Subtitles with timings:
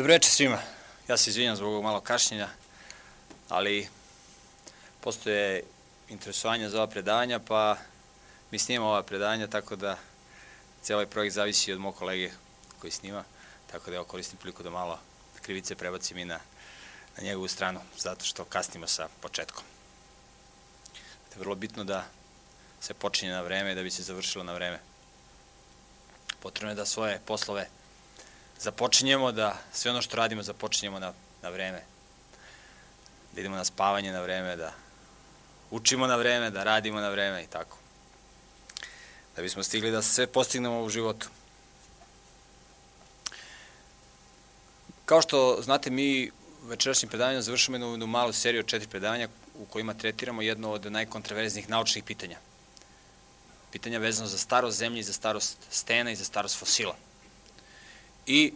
[0.00, 0.58] Dobro večer svima.
[1.08, 2.48] Ja se izvinjam zbog ovog malo kašnjenja,
[3.48, 3.88] ali
[5.00, 5.62] postoje
[6.08, 7.76] interesovanja za ova predavanja, pa
[8.50, 9.98] mi snimamo ova predavanja, tako da
[10.82, 12.30] cijel ovaj projekt zavisi od mog kolege
[12.78, 13.24] koji snima,
[13.72, 14.98] tako da ja koristim priliku da malo
[15.42, 16.40] krivice prebacim i na,
[17.16, 19.64] na njegovu stranu, zato što kasnimo sa početkom.
[21.28, 22.04] To je vrlo bitno da
[22.80, 24.80] se počinje na vreme i da bi se završilo na vreme.
[26.42, 27.68] Potrebno je da svoje poslove
[28.60, 31.82] započinjemo, da sve ono što radimo započinjemo na, na vreme.
[33.32, 34.72] Da idemo na spavanje na vreme, da
[35.70, 37.78] učimo na vreme, da radimo na vreme i tako.
[39.36, 41.28] Da bismo stigli da sve postignemo u životu.
[45.04, 46.30] Kao što znate, mi
[46.62, 50.92] večerašnjim predavanjem završamo jednu, jednu malu seriju od četiri predavanja u kojima tretiramo jedno od
[50.92, 52.38] najkontraverznih naučnih pitanja.
[53.72, 56.96] Pitanja vezano za starost zemlje i za starost stena i za starost fosila.
[58.26, 58.52] I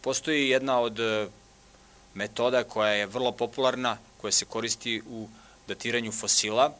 [0.00, 1.28] postoji jedna od e,
[2.14, 5.28] metoda koja je vrlo popularna, koja se koristi u
[5.68, 6.72] datiranju fosila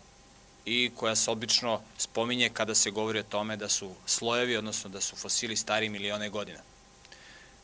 [0.64, 5.00] i koja se obično spominje kada se govori o tome da su slojevi, odnosno da
[5.00, 6.60] su fosili stari milione godina.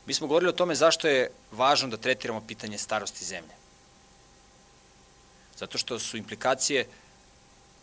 [0.06, 3.54] Mi smo govorili o tome zašto je važno da tretiramo pitanje starosti zemlje.
[5.56, 6.86] Zato što su implikacije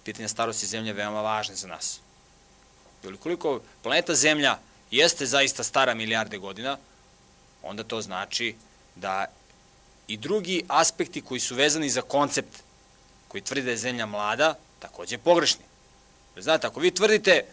[0.03, 1.99] pitanja starosti zemlje veoma važne za nas.
[3.19, 4.57] Koliko planeta Zemlja
[4.91, 6.77] jeste zaista stara milijarde godina,
[7.63, 8.55] onda to znači
[8.95, 9.25] da
[10.07, 12.63] i drugi aspekti koji su vezani za koncept
[13.27, 15.65] koji tvrdi da je zemlja mlada, takođe pogrešni.
[16.37, 17.45] Znate, ako vi tvrdite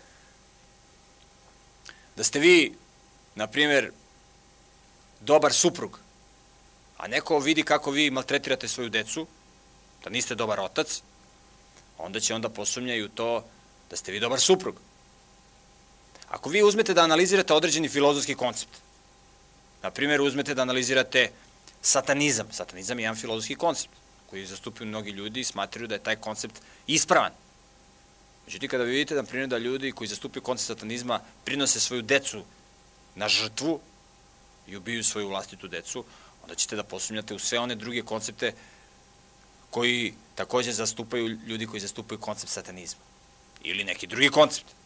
[2.17, 2.75] da ste vi,
[3.35, 3.91] na primjer,
[5.21, 5.99] dobar suprug,
[6.99, 9.27] a neko vidi kako vi maltretirate svoju decu,
[10.05, 11.03] da niste dobar otac,
[11.99, 13.45] onda će onda posumnjaju to
[13.91, 14.81] da ste vi dobar suprug.
[16.35, 18.73] Ako vi uzmete da analizirate određeni filozofski koncept,
[19.83, 21.31] na primjer uzmete da analizirate
[21.83, 23.93] satanizam, satanizam je jedan filozofski koncept
[24.31, 26.55] koji zastupaju mnogi ljudi i smatraju da je taj koncept
[26.87, 27.31] ispravan.
[28.47, 32.43] Međutim, kada vi vidite, na primjer, da ljudi koji zastupaju koncept satanizma prinose svoju decu
[33.15, 33.81] na žrtvu
[34.67, 36.05] i ubiju svoju vlastitu decu,
[36.43, 38.53] onda ćete da posumnjate u sve one druge koncepte
[39.71, 43.01] koji takođe zastupaju ljudi koji zastupaju koncept satanizma.
[43.63, 44.84] Ili neki drugi koncept.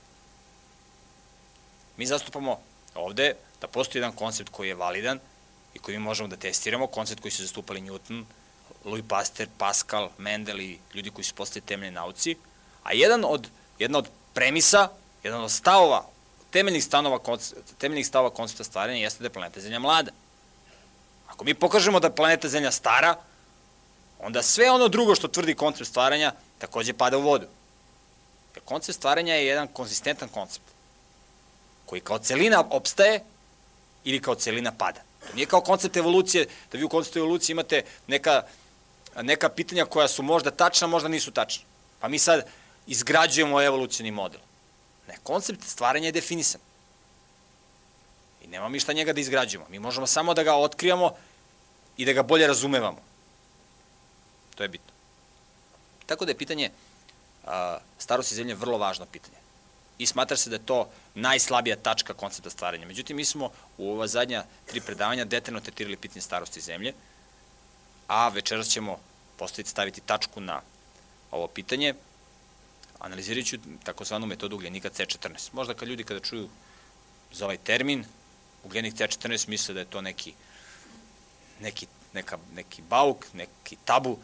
[1.98, 2.60] Mi zastupamo
[2.94, 5.18] ovde da postoji jedan koncept koji je validan
[5.74, 8.24] i koji mi možemo da testiramo, koncept koji su zastupali Newton,
[8.84, 12.36] Louis Pasteur, Pascal, Mendel i ljudi koji su postali temeljni nauci,
[12.82, 13.48] a jedan od,
[13.78, 14.88] jedna od premisa,
[15.22, 16.04] jedan od stavova,
[16.50, 17.38] temeljnih, stanova,
[17.78, 20.12] temeljnih stavova koncepta stvaranja jeste da je planeta Zemlja mlada.
[21.28, 23.16] Ako mi pokažemo da je planeta Zemlja stara,
[24.18, 27.46] onda sve ono drugo što tvrdi koncept stvaranja takođe pada u vodu.
[28.54, 30.77] Jer koncept stvaranja je jedan konzistentan koncept
[31.88, 33.24] koji kao celina opstaje
[34.04, 35.00] ili kao celina pada.
[35.20, 38.42] To nije kao koncept evolucije, da vi u konceptu evolucije imate neka,
[39.22, 41.64] neka pitanja koja su možda tačna, možda nisu tačna.
[42.00, 42.46] Pa mi sad
[42.86, 44.40] izgrađujemo evolucijni model.
[45.08, 46.60] Ne, koncept stvaranja je definisan.
[48.44, 49.66] I nema mi šta njega da izgrađujemo.
[49.68, 51.14] Mi možemo samo da ga otkrijamo
[51.96, 53.00] i da ga bolje razumevamo.
[54.54, 54.92] To je bitno.
[56.06, 56.70] Tako da je pitanje
[57.46, 59.36] a, starosti zemlje vrlo važno pitanje.
[59.98, 62.86] I smatra se da je to najslabija tačka koncepta stvaranja.
[62.86, 66.92] Međutim, mi smo u ova zadnja tri predavanja detaljno tetirali pitanje starosti zemlje,
[68.06, 68.98] a večeras ćemo
[69.36, 70.60] postaviti, staviti tačku na
[71.30, 71.94] ovo pitanje,
[72.98, 75.48] analizirajući takozvanu metodu ugljenika C14.
[75.52, 76.48] Možda kad ljudi kada čuju
[77.32, 78.04] za ovaj termin,
[78.64, 80.34] ugljenik C14 misle da je to neki,
[81.60, 84.18] neki, neka, neki bauk, neki tabu,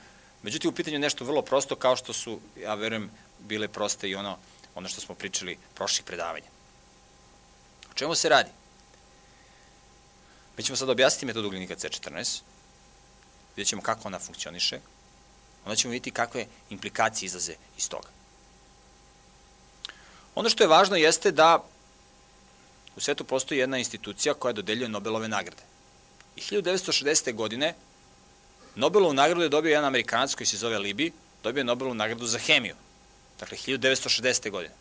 [0.44, 4.14] Međutim, u pitanju je nešto vrlo prosto, kao što su, ja verujem, bile proste i
[4.14, 4.36] ono,
[4.74, 6.46] ono što smo pričali prošlih predavanja.
[7.90, 8.50] O čemu se radi?
[10.56, 12.40] Mi ćemo sad objasniti metodu ugljenika C14,
[13.56, 14.80] vidjet ćemo kako ona funkcioniše,
[15.64, 18.08] onda ćemo vidjeti kakve implikacije izlaze iz toga.
[20.34, 21.64] Ono što je važno jeste da
[22.96, 25.62] u svetu postoji jedna institucija koja dodeljuje Nobelove nagrade.
[26.36, 27.34] I 1960.
[27.34, 27.74] godine
[28.74, 31.12] Nobelovu nagradu je dobio jedan Amerikanac koji se zove Libi,
[31.42, 32.74] dobio je Nobelovu nagradu za hemiju.
[33.40, 34.50] Dakle, 1960.
[34.50, 34.74] godine.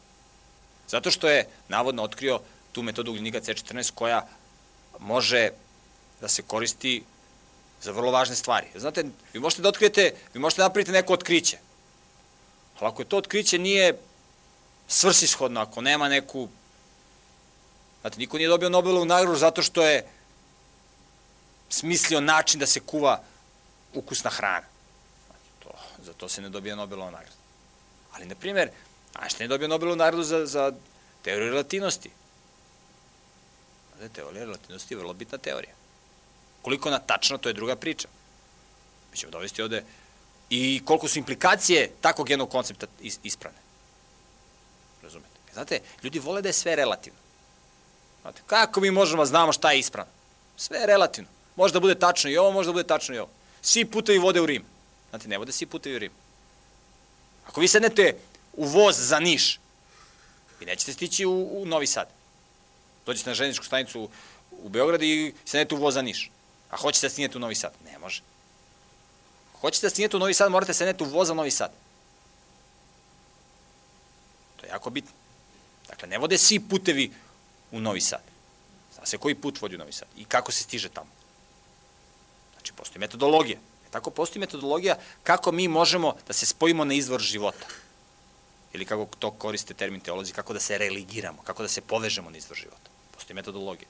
[0.87, 2.39] Zato što je navodno otkrio
[2.71, 4.27] tu metodu ugljenika C14 koja
[4.99, 5.49] može
[6.21, 7.03] da se koristi
[7.81, 8.67] za vrlo važne stvari.
[8.75, 9.03] Znate,
[9.33, 11.57] vi možete da otkrijete, vi možete da napravite neko otkriće.
[12.79, 13.99] Ali ako je to otkriće nije
[14.87, 16.49] svrsishodno, ako nema neku...
[18.01, 20.07] Znate, niko nije dobio Nobelovu nagradu zato što je
[21.69, 23.23] smislio način da se kuva
[23.93, 24.67] ukusna hrana.
[25.59, 25.69] To,
[26.03, 27.42] za to se ne dobija Nobelova nagrada.
[28.13, 28.69] Ali, na primjer,
[29.21, 30.71] Einstein je dobio Nobelovu nagradu za, za
[31.21, 32.11] teoriju relativnosti.
[34.01, 35.73] Je teorija relativnosti je vrlo bitna teorija.
[36.61, 38.07] Koliko ona tačna, to je druga priča.
[39.11, 39.83] Mi ćemo dovesti ovde
[40.49, 42.87] i koliko su implikacije takvog jednog koncepta
[43.23, 43.59] ispravne.
[45.03, 45.33] Razumete?
[45.53, 47.19] Znate, ljudi vole da je sve relativno.
[48.21, 50.11] Znate, kako mi možemo da znamo šta je ispravno?
[50.57, 51.29] Sve je relativno.
[51.55, 53.29] Može da bude tačno i ovo, može da bude tačno i ovo.
[53.61, 54.65] Svi putevi vode u Rim.
[55.09, 56.11] Znate, ne vode svi putevi u Rim.
[57.47, 58.15] Ako vi sednete
[58.53, 59.59] u voz za Niš,
[60.59, 62.07] vi nećete stići u, u Novi Sad.
[63.05, 64.09] Dođete na železničku stanicu u,
[64.51, 66.31] u i sednete u voz za Niš.
[66.69, 67.73] A hoćete da stignete u Novi Sad?
[67.85, 68.21] Ne može.
[69.61, 71.71] Hoćete da stignete u Novi Sad, morate sednete u voz za Novi Sad.
[74.55, 75.11] To je jako bitno.
[75.87, 77.11] Dakle, ne vode svi putevi
[77.71, 78.21] u Novi Sad.
[78.95, 81.09] Zna se koji put vodi u Novi Sad i kako se stiže tamo.
[82.53, 83.59] Znači, postoji metodologija.
[83.93, 87.65] Tako postoji metodologija kako mi možemo da se spojimo na izvor života.
[88.73, 92.37] Ili kako to koriste termin teolozi, kako da se religiramo, kako da se povežemo na
[92.37, 92.89] izvor života.
[93.11, 93.87] Postoji metodologija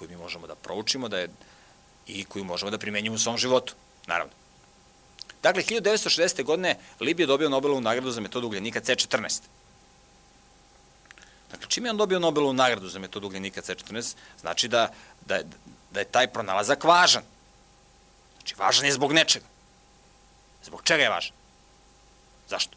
[0.00, 1.28] koju mi možemo da proučimo da je,
[2.06, 3.74] i koju možemo da primenjimo u svom životu,
[4.06, 4.32] naravno.
[5.42, 6.44] Dakle, 1960.
[6.44, 9.40] godine Libije dobio Nobelovu nagradu za metodu ugljenika C14.
[11.50, 14.88] Dakle, čim je on dobio Nobelovu nagradu za metodu ugljenika C14, znači da,
[15.26, 15.42] da,
[15.90, 17.22] da je taj pronalazak važan.
[18.40, 19.46] Znači, važan je zbog nečega.
[20.64, 21.36] Zbog čega je važan?
[22.48, 22.76] Zašto?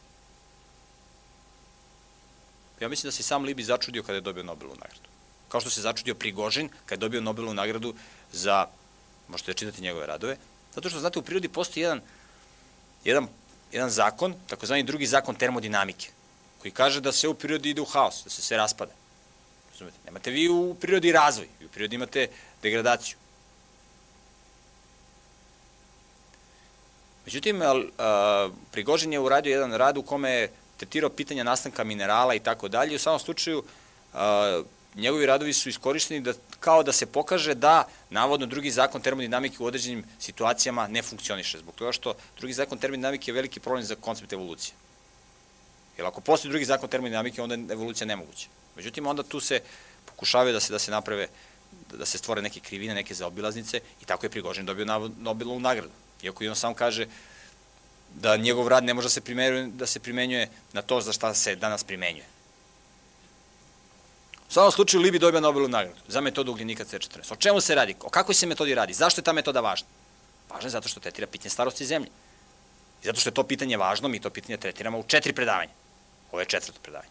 [2.79, 5.09] Ja mislim da se sam Libi začudio kada je dobio Nobelovu nagradu.
[5.49, 7.93] Kao što se začudio Prigožin kada je dobio Nobelovu nagradu
[8.31, 8.67] za,
[9.27, 10.37] možete da čitati njegove radove,
[10.75, 12.01] zato što, znate, u prirodi postoji jedan,
[13.03, 13.27] jedan,
[13.71, 16.09] jedan zakon, takozvani drugi zakon termodinamike
[16.61, 18.91] koji kaže da se u prirodi ide u haos, da se sve raspada.
[19.71, 19.97] Razumete?
[20.05, 22.27] Nemate vi u prirodi razvoj, vi u prirodi imate
[22.61, 23.17] degradaciju.
[27.25, 27.61] Međutim,
[28.71, 32.95] Prigožin je uradio jedan rad u kome je tretirao pitanja nastanka minerala i tako dalje.
[32.95, 33.63] U samom slučaju,
[34.95, 39.65] njegovi radovi su iskorišteni da, kao da se pokaže da navodno drugi zakon termodinamike u
[39.65, 44.33] određenim situacijama ne funkcioniše, zbog toga što drugi zakon termodinamike je veliki problem za koncept
[44.33, 44.75] evolucije.
[45.97, 48.47] Jer ako postoji drugi zakon termodinamike, onda je evolucija nemoguća.
[48.75, 49.61] Međutim, onda tu se
[50.05, 51.27] pokušavaju da se, da se naprave,
[51.93, 54.85] da se stvore neke krivine, neke zaobilaznice i tako je Prigožin dobio
[55.17, 56.02] Nobelovu nagradu.
[56.23, 57.07] Iako on sam kaže
[58.15, 61.33] da njegov rad ne može da se primenjuje, da se primenjuje na to za šta
[61.33, 62.25] se danas primenjuje.
[64.49, 67.33] U svakom slučaju Libi dobija Nobelovu nagradu za metodu ugljenika C14.
[67.33, 67.95] O čemu se radi?
[67.99, 68.93] O kakvoj se metodi radi?
[68.93, 69.87] Zašto je ta metoda važna?
[70.49, 72.09] Važna je zato što tretira pitanje starosti zemlje.
[73.03, 75.71] I zato što je to pitanje važno, mi to pitanje tretiramo u četiri predavanja.
[76.31, 77.09] Ovo je četvrto predavanje.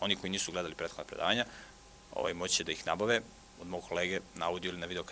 [0.00, 1.44] Oni koji nisu gledali prethodna predavanja,
[2.14, 3.20] ovaj, moće da ih nabave
[3.60, 5.04] od mog kolege na audio ili na video.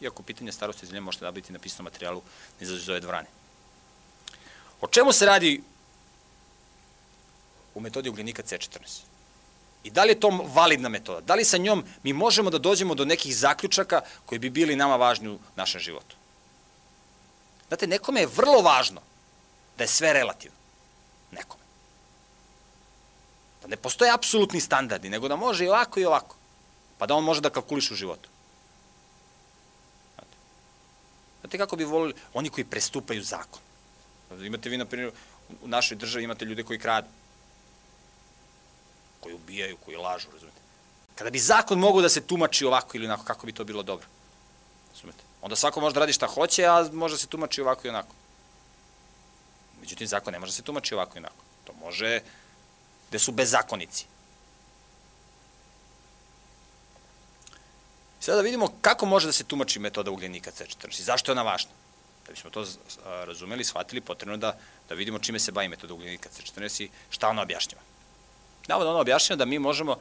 [0.00, 2.22] Iako pitanje starosti zemlje možete nabaviti na pisnom materijalu
[2.60, 3.28] ne za ove dvorane.
[4.80, 5.62] O čemu se radi
[7.74, 9.00] u metodi ugljenika C14?
[9.84, 11.20] I da li je to validna metoda?
[11.20, 14.96] Da li sa njom mi možemo da dođemo do nekih zaključaka koji bi bili nama
[14.96, 16.16] važni u našem životu?
[17.68, 19.00] Znate, nekome je vrlo važno
[19.78, 20.56] da je sve relativno.
[21.30, 21.62] Nekome.
[23.62, 26.36] Da ne postoje apsolutni standardi, nego da može i ovako i ovako.
[26.98, 28.28] Pa da on može da kalkuliše u životu.
[30.14, 30.36] Znate,
[31.54, 33.60] Znate kako bi volili oni koji prestupaju zakon.
[34.42, 35.12] Imate vi, na primjer,
[35.62, 37.06] u našoj državi imate ljude koji kradu.
[39.20, 40.58] Koji ubijaju, koji lažu, razumete.
[41.14, 44.06] Kada bi zakon mogao da se tumači ovako ili onako, kako bi to bilo dobro?
[44.94, 45.22] Razumete?
[45.42, 48.14] Onda svako može da radi šta hoće, a može da se tumači ovako i onako.
[49.80, 51.44] Međutim, zakon ne može da se tumači ovako i onako.
[51.64, 52.20] To može
[53.08, 54.06] gde su bezakonici.
[58.24, 61.42] Sada da vidimo kako može da se tumači metoda ugljenika C14 i zašto je ona
[61.42, 61.70] važna.
[62.26, 62.64] Da bismo to
[63.04, 64.56] razumeli, shvatili, potrebno da,
[64.88, 67.82] da vidimo čime se bavi metoda ugljenika C14 i šta ona objašnjava.
[68.68, 69.98] Navodno ona objašnjava da mi možemo,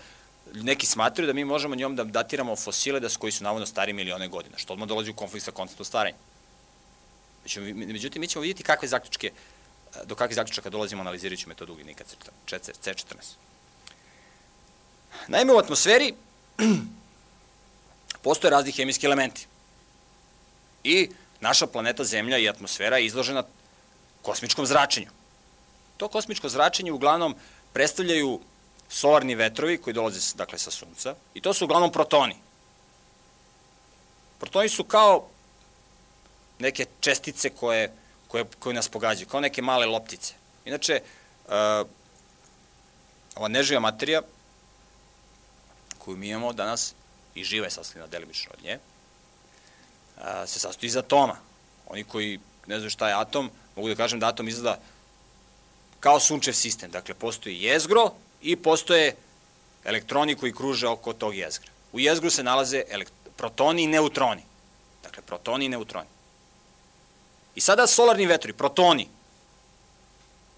[0.54, 4.28] neki smatruju da mi možemo njom da datiramo fosile da, koji su navodno stari milione
[4.28, 6.18] godina, što odmah dolazi u konflikt sa konceptom starenja.
[7.76, 9.32] Međutim, mi ćemo vidjeti kakve zaključke
[10.06, 12.04] do kakvih zaključaka dolazimo analizirajući metodu ugljenika
[12.48, 13.36] C14.
[15.28, 16.14] Naime, u atmosferi
[18.24, 19.48] postoje razni hemijski elementi.
[20.84, 21.10] I
[21.42, 23.44] naša planeta Zemlja i atmosfera je izložena
[24.22, 25.10] kosmičkom zračenju.
[25.98, 27.36] To kosmičko zračenje uglavnom
[27.74, 28.40] predstavljaju
[28.90, 32.36] solarni vetrovi koji dolaze dakle, sa Sunca i to su uglavnom protoni.
[34.40, 35.28] Protoni su kao
[36.60, 37.92] neke čestice koje
[38.34, 40.34] koje, koje nas pogađaju, kao neke male loptice.
[40.66, 41.02] Inače,
[41.46, 41.52] uh,
[43.36, 44.22] ova neživa materija
[45.98, 46.96] koju mi imamo danas
[47.36, 48.80] i živa je sastavljena delimično od nje,
[50.46, 51.38] se sastoji iz atoma.
[51.88, 54.80] Oni koji ne znaju šta je atom, mogu da kažem da atom izgleda
[56.00, 56.92] kao sunčev sistem.
[56.92, 58.12] Dakle, postoji jezgro
[58.42, 59.16] i postoje
[59.84, 61.72] elektroni koji kruže oko tog jezgra.
[61.92, 62.84] U jezgru se nalaze
[63.38, 64.44] protoni i neutroni.
[65.04, 66.08] Dakle, protoni i neutroni.
[67.56, 69.08] I sada solarni vetrovi, protoni,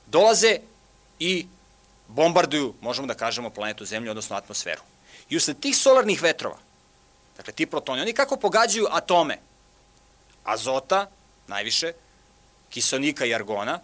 [0.08, 0.60] dolaze
[1.20, 1.48] i
[2.08, 4.82] bombarduju, možemo da kažemo, planetu Zemlju, odnosno atmosferu.
[5.30, 6.58] I usled tih solarnih vetrova,
[7.38, 9.38] dakle ti protoni, oni kako pogađaju atome?
[10.44, 11.10] Azota,
[11.48, 11.94] najviše,
[12.70, 13.80] kisonika i argona,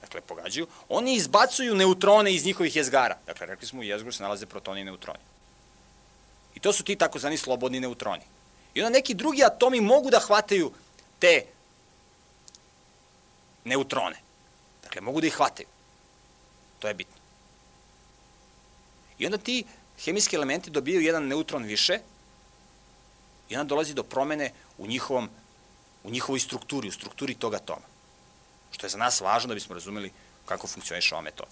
[0.00, 3.18] dakle pogađaju, oni izbacuju neutrone iz njihovih jezgara.
[3.26, 5.20] Dakle, rekli smo u jezgru se nalaze protoni i neutroni.
[6.54, 8.22] I to su ti takozvani slobodni neutroni.
[8.74, 10.72] I onda neki drugi atomi mogu da hvataju
[11.18, 11.44] te
[13.64, 14.16] neutrone.
[14.82, 15.68] Dakle, mogu da ih hvataju.
[16.78, 17.16] To je bitno.
[19.18, 19.64] I onda ti
[20.04, 21.98] hemijski elementi dobijaju jedan neutron više
[23.48, 25.30] i onda dolazi do promene u, njihovom,
[26.04, 27.86] u njihovoj strukturi, u strukturi tog atoma.
[28.72, 30.12] Što je za nas važno da bismo razumeli
[30.46, 31.50] kako funkcioniše ova metoda.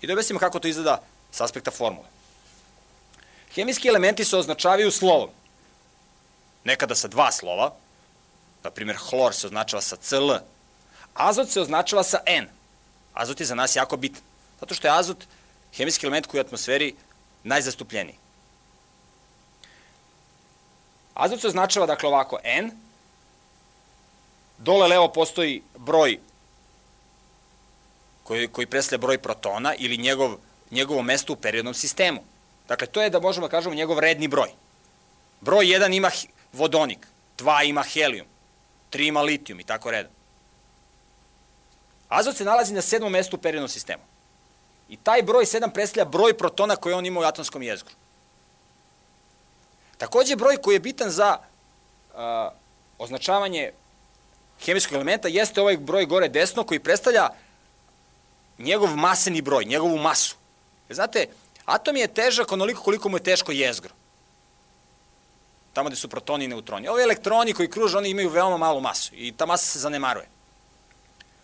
[0.00, 1.02] I da objasnimo kako to izgleda
[1.32, 2.06] s aspekta formule.
[3.54, 5.30] Hemijski elementi se označavaju slovom.
[6.64, 7.72] Nekada sa dva slova,
[8.64, 10.32] na primjer hlor se označava sa CL,
[11.14, 12.48] azot se označava sa N.
[13.14, 14.22] Azot je za nas jako bitan,
[14.60, 15.24] zato što je azot
[15.76, 16.94] hemijski element koji je u atmosferi
[17.44, 18.18] najzastupljeniji.
[21.18, 22.70] Azot se označava, dakle, ovako, N,
[24.58, 26.18] dole levo postoji broj
[28.22, 30.36] koji, koji predstavlja broj protona ili njegov,
[30.70, 32.22] njegovo mesto u periodnom sistemu.
[32.68, 34.50] Dakle, to je da možemo da kažemo njegov redni broj.
[35.40, 36.10] Broj 1 ima
[36.52, 37.06] vodonik,
[37.38, 38.26] 2 ima helijum,
[38.92, 40.12] 3 ima litijum i tako redom.
[42.08, 44.02] Azot se nalazi na sedmom mestu u periodnom sistemu.
[44.88, 47.94] I taj broj 7 predstavlja broj protona koje on ima u atomskom jezgru.
[49.98, 52.18] Takođe, broj koji je bitan za uh,
[52.98, 53.72] označavanje
[54.64, 57.28] hemijskog elementa jeste ovaj broj gore desno koji predstavlja
[58.58, 60.36] njegov maseni broj, njegovu masu.
[60.88, 61.26] Jer znate,
[61.64, 63.94] atom je težak onoliko koliko mu je teško jezgro.
[65.72, 66.88] Tamo gde su protoni i neutroni.
[66.88, 70.26] Ovi elektroni koji kruže, oni imaju veoma malu masu i ta masa se zanemaruje.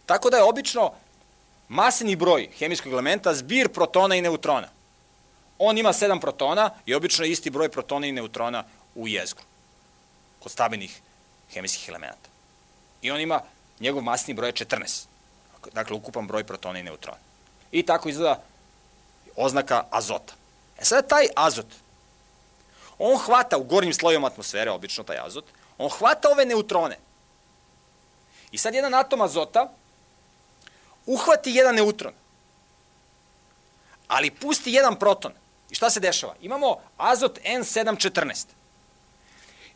[0.06, 0.92] Tako da je obično
[1.68, 4.68] maseni broj hemijskog elementa zbir protona i neutrona.
[5.58, 9.44] On ima 7 protona i obično je isti broj protona i neutrona u jezgru
[10.38, 11.00] kod stabilnih
[11.52, 12.28] hemijskih elemenata.
[13.02, 13.40] I on ima,
[13.80, 15.06] njegov masni broj je 14.
[15.73, 17.18] Dakle, ukupan broj protona i neutrona.
[17.73, 18.42] I tako izgleda
[19.37, 20.34] oznaka azota.
[20.78, 21.66] E sada taj azot,
[22.99, 25.44] on hvata u gornjim slojima atmosfere, obično taj azot,
[25.78, 26.99] on hvata ove neutrone.
[28.50, 29.70] I sad jedan atom azota
[31.06, 32.14] uhvati jedan neutron,
[34.08, 35.32] ali pusti jedan proton.
[35.75, 36.35] I šta se dešava?
[36.40, 38.47] Imamo azot N714.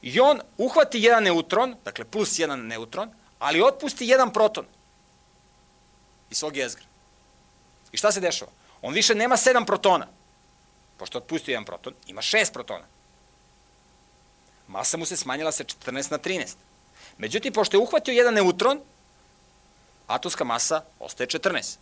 [0.02, 4.66] I on uhvati jedan neutron, dakle plus jedan neutron, ali otpusti jedan proton
[6.30, 6.84] iz svog jezgra.
[7.92, 8.50] I šta se dešava?
[8.82, 10.06] On više nema sedam protona.
[10.96, 12.84] Pošto otpustio jedan proton, ima šest protona.
[14.68, 16.54] Masa mu se smanjila sa 14 na 13.
[17.16, 18.80] Međutim, pošto je uhvatio jedan neutron,
[20.06, 21.76] atomska masa ostaje 14.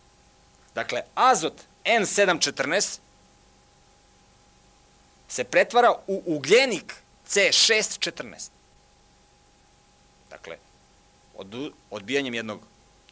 [0.75, 2.99] Dakle, azot N714
[5.27, 6.95] se pretvara u ugljenik
[7.29, 8.49] C614.
[10.29, 10.57] Dakle,
[11.35, 12.61] od, odbijanjem jednog,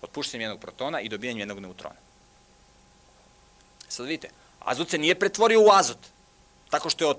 [0.02, 1.96] otpuštanjem jednog protona i dobijanjem jednog neutrona.
[3.88, 4.30] Sad vidite,
[4.60, 6.00] azot se nije pretvorio u azot,
[6.70, 7.18] tako što je od,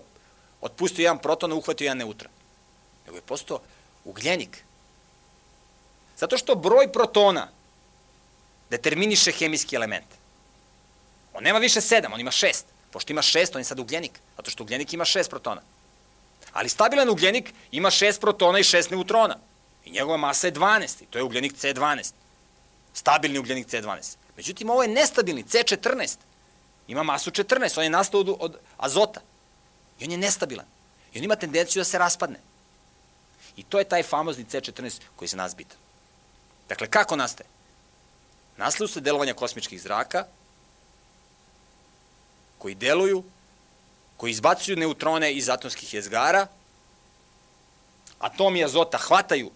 [0.60, 2.32] otpustio jedan proton, uhvatio jedan neutron.
[3.06, 3.60] Nego je postao
[4.04, 4.64] ugljenik.
[6.16, 7.48] Zato što broj protona
[8.70, 10.06] determiniše hemijski element.
[11.34, 12.66] On nema više sedam, on ima šest.
[12.96, 15.60] Pošto ima šest, on je sad ugljenik, zato što ugljenik ima šest protona.
[16.52, 19.36] Ali stabilan ugljenik ima šest protona i šest neutrona.
[19.84, 22.12] I njegova masa je 12, i to je ugljenik C12.
[22.94, 24.16] Stabilni ugljenik C12.
[24.36, 26.16] Međutim, ovo je nestabilni, C14.
[26.88, 29.20] Ima masu 14, on je nastao od, od azota.
[30.00, 30.66] I on je nestabilan.
[31.12, 32.40] I on ima tendenciju da se raspadne.
[33.56, 35.78] I to je taj famozni C14 koji se nas bitan.
[36.68, 37.48] Dakle, kako nastaje?
[38.56, 40.24] Nastaje se delovanja kosmičkih zraka,
[42.66, 43.22] koji deluju,
[44.16, 46.46] koji izbacuju neutrone iz atomskih jezgara,
[48.18, 49.50] atomi azota hvataju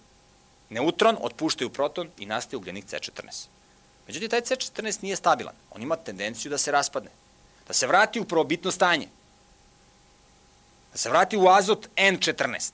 [0.68, 3.46] neutron, otpuštaju proton i nastaje ugljenik C14.
[4.06, 5.54] Međutim, taj C14 nije stabilan.
[5.70, 7.10] On ima tendenciju da se raspadne,
[7.66, 9.08] da se vrati u probitno stanje,
[10.92, 12.72] da se vrati u azot N14.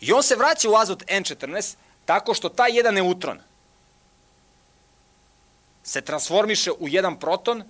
[0.00, 1.74] I on se vraća u azot N14
[2.04, 3.40] tako što taj jedan neutron
[5.82, 7.64] se transformiše u jedan proton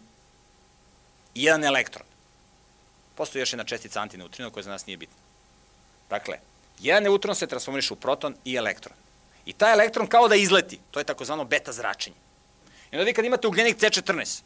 [1.35, 2.07] jedan elektron.
[3.15, 5.17] Postoji još jedna čestica antineutrina koja za nas nije bitna.
[6.11, 6.39] Dakle,
[6.79, 8.97] jedan neutron se transformiše u proton i elektron.
[9.47, 10.79] I taj elektron kao da izleti.
[10.91, 12.17] To je takozvano beta zračenje.
[12.93, 14.43] I onda vi kad imate ugljenik C14,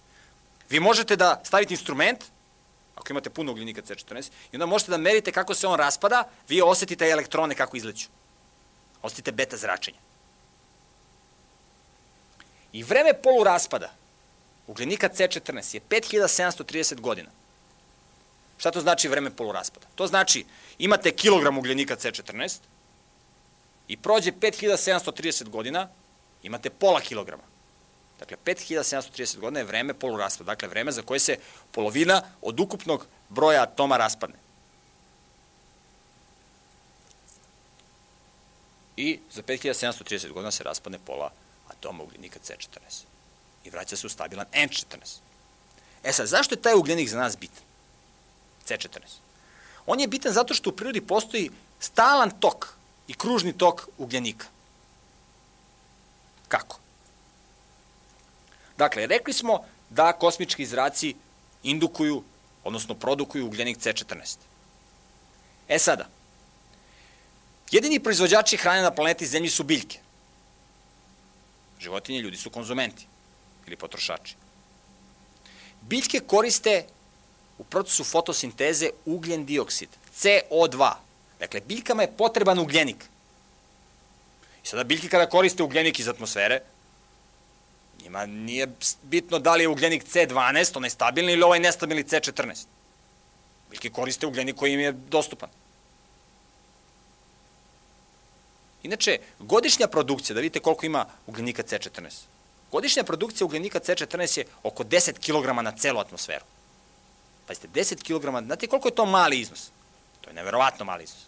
[0.71, 2.25] vi možete da stavite instrument
[2.97, 6.63] ako imate puno ugljenika C14, i onda možete da merite kako se on raspada, vi
[6.63, 8.09] osetite elektrone kako izleću.
[9.03, 9.99] Osetite beta zračenja.
[12.73, 13.93] I vreme poluraspada
[14.67, 17.31] ugljenika C14 je 5730 godina.
[18.59, 19.87] Šta to znači vreme poluraspada?
[19.95, 20.45] To znači
[20.79, 22.59] imate kilogram ugljenika C14
[23.89, 25.89] i prođe 5730 godina,
[26.43, 27.43] imate pola kilograma.
[28.19, 31.39] Dakle, 5730 godina je vreme poluraspada, dakle vreme za koje se
[31.73, 34.37] polovina od ukupnog broja atoma raspadne.
[38.97, 41.33] I za 5730 godina se raspadne pola
[41.69, 43.14] atoma ugljenika C14.
[43.65, 45.19] I vraća se u stabilan N14.
[46.05, 47.63] E sad, zašto je taj ugljenik za nas bitan?
[48.69, 48.99] C14.
[49.87, 52.75] On je bitan zato što u prirodi postoji stalan tok
[53.09, 54.47] i kružni tok ugljenika.
[56.49, 56.79] Kako?
[58.79, 61.15] Dakle, rekli smo da kosmički zraci
[61.63, 62.23] indukuju,
[62.65, 64.37] odnosno produkuju ugljenik C14.
[65.69, 66.09] E sada,
[67.71, 69.99] jedini proizvođači hrane na planeti Zemlji su biljke.
[71.81, 73.07] Životinje ljudi su konzumenti
[73.67, 74.37] ili potrošači.
[75.81, 76.85] Biljke koriste
[77.59, 80.93] u procesu fotosinteze ugljen dioksid, CO2.
[81.39, 83.05] Dakle, biljkama je potreban ugljenik.
[84.65, 86.61] I sada biljke kada koriste ugljenik iz atmosfere,
[88.03, 88.69] njima nije
[89.03, 92.65] bitno da li je ugljenik C12, onaj stabilni, ili ovaj nestabilni C14.
[93.71, 95.49] Biljke koriste ugljenik koji im je dostupan.
[98.83, 102.34] Inače, godišnja produkcija, da vidite koliko ima ugljenika C14.
[102.75, 106.45] Godišnja produkcija ugljenika C14 je oko 10 kg na celu atmosferu.
[107.47, 109.71] Pazite, 10 kg, znate koliko je to mali iznos?
[110.21, 111.21] To je neverovatno mali iznos.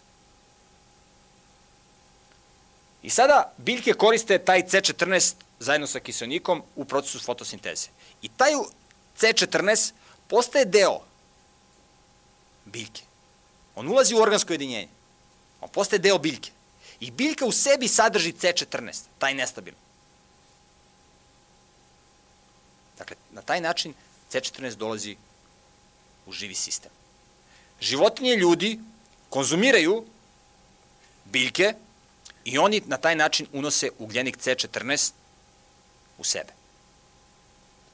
[3.03, 7.87] I sada biljke koriste taj C14 zajedno sa kiselnikom u procesu fotosinteze.
[8.21, 8.51] I taj
[9.19, 9.91] C14
[10.27, 10.99] postaje deo
[12.65, 13.01] biljke.
[13.75, 14.89] On ulazi u organsko jedinjenje.
[15.61, 16.51] On postaje deo biljke.
[16.99, 19.86] I biljka u sebi sadrži C14, taj nestabilni.
[22.97, 23.93] Dakle, na taj način
[24.31, 25.15] C14 dolazi
[26.25, 26.91] u živi sistem.
[27.81, 28.79] Životinje ljudi
[29.29, 30.05] konzumiraju
[31.25, 31.73] biljke
[32.45, 35.11] i oni na taj način unose ugljenik C14
[36.17, 36.53] u sebe.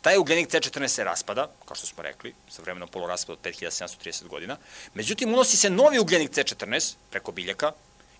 [0.01, 4.57] Taj ugljenik C14 se raspada, kao što smo rekli, sa vremenom poluraspada od 5730 godina.
[4.93, 7.71] Međutim, unosi se novi ugljenik C14 preko biljaka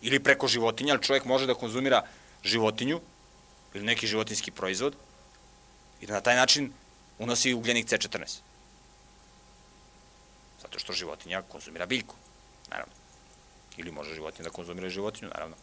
[0.02, 2.06] ili preko životinja, ali čovjek može da konzumira
[2.44, 3.02] životinju
[3.74, 4.96] ili neki životinski proizvod
[6.04, 6.72] i da na taj način
[7.20, 8.40] unosi ugljenik C14.
[10.62, 12.16] Zato što životinja konzumira biljku,
[12.70, 12.94] naravno.
[13.78, 15.56] Ili može životinja da konzumira životinju, naravno.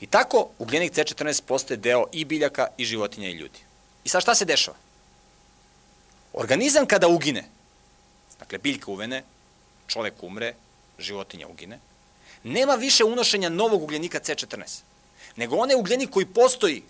[0.00, 3.58] I tako ugljenik C14 postaje deo i biljaka i životinja i ljudi.
[4.04, 4.76] I sad šta se dešava?
[6.32, 7.44] Organizam kada ugine,
[8.38, 9.24] dakle biljka uvene,
[9.86, 10.54] čovek umre,
[10.98, 11.78] životinja ugine,
[12.42, 14.82] nema više unošenja novog ugljenika C14,
[15.36, 16.82] nego onaj ugljenik koji postoji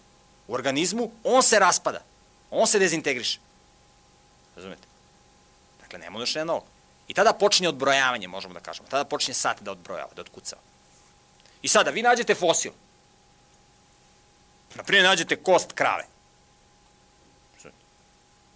[0.48, 2.02] u organizmu, on se raspada,
[2.50, 3.38] on se dezintegriše.
[4.56, 4.82] Razumete?
[5.80, 6.64] Dakle, nema unošenja novog.
[7.08, 8.88] I tada počinje odbrojavanje, možemo da kažemo.
[8.88, 10.62] Tada počinje sat da odbrojava, da odkucava.
[11.62, 12.72] I sada, vi nađete fosil.
[14.74, 16.04] Naprimjer, nađete kost krave.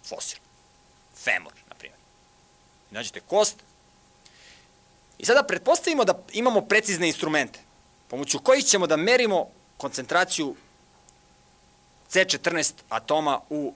[0.05, 0.39] Fosil.
[1.15, 1.99] Femur, naprimjer.
[2.91, 3.55] Nađete kost.
[5.17, 7.59] I sada pretpostavimo da imamo precizne instrumente,
[8.07, 9.47] pomoću kojih ćemo da merimo
[9.77, 10.55] koncentraciju
[12.11, 13.73] C14 atoma u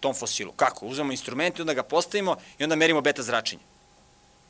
[0.00, 0.52] tom fosilu.
[0.52, 0.86] Kako?
[0.86, 3.62] Uzmemo instrument i onda ga postavimo i onda merimo beta zračenje.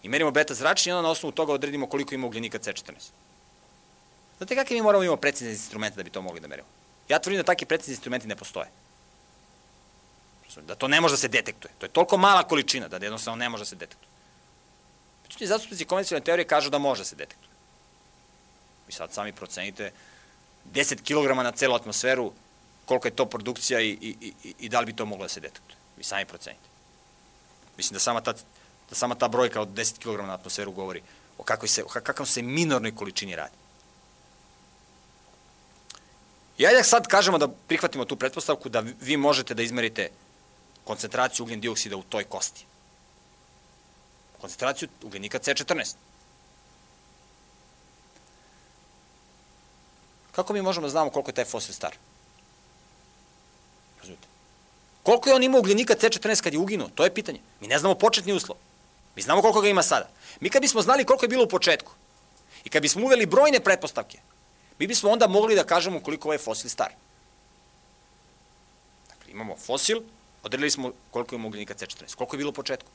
[0.02, 2.92] I merimo beta zračenje i onda na osnovu toga odredimo koliko ima ugljenika C14.
[4.38, 6.68] Znate kakve mi moramo imamo precizne instrumente da bi to mogli da merimo?
[7.08, 8.66] Ja tvrdim da takvi precizni instrumenti ne postoje.
[10.56, 11.72] Da to ne može da se detektuje.
[11.78, 14.08] To je toliko mala količina da jednostavno ne može da se detektuje.
[15.24, 17.48] Međutim, zastupnici konvencionalne teorije kažu da može da se detektuje.
[18.86, 19.92] Vi sad sami procenite
[20.74, 22.32] 10 kg na celu atmosferu,
[22.84, 25.40] koliko je to produkcija i, i, i, i da li bi to moglo da se
[25.40, 25.76] detektuje.
[25.96, 26.68] Vi sami procenite.
[27.76, 28.32] Mislim da sama ta,
[28.90, 31.02] da sama ta brojka od 10 kg na atmosferu govori
[31.38, 33.54] o kakvoj se, o kakvom se minornoj količini radi.
[36.58, 40.10] I ajde sad kažemo da prihvatimo tu pretpostavku da vi možete da izmerite
[40.84, 42.66] koncentraciju ugljen dioksida u toj kosti.
[44.40, 45.94] Koncentraciju ugljenika C14.
[50.32, 51.96] Kako mi možemo da znamo koliko je taj fosil star?
[53.98, 54.28] Razumite?
[55.02, 56.88] Koliko je on imao ugljenika C14 kad je uginuo?
[56.94, 57.40] To je pitanje.
[57.60, 58.56] Mi ne znamo početni uslov.
[59.16, 60.08] Mi znamo koliko ga ima sada.
[60.40, 61.92] Mi kad bismo znali koliko je bilo u početku
[62.64, 64.18] i kad bismo uveli brojne pretpostavke,
[64.78, 66.90] mi bismo onda mogli da kažemo koliko je fosil star.
[69.08, 70.02] Dakle, imamo fosil
[70.42, 72.14] Odredili smo koliko ima ugljenika C14.
[72.14, 72.90] Koliko je bilo u početku?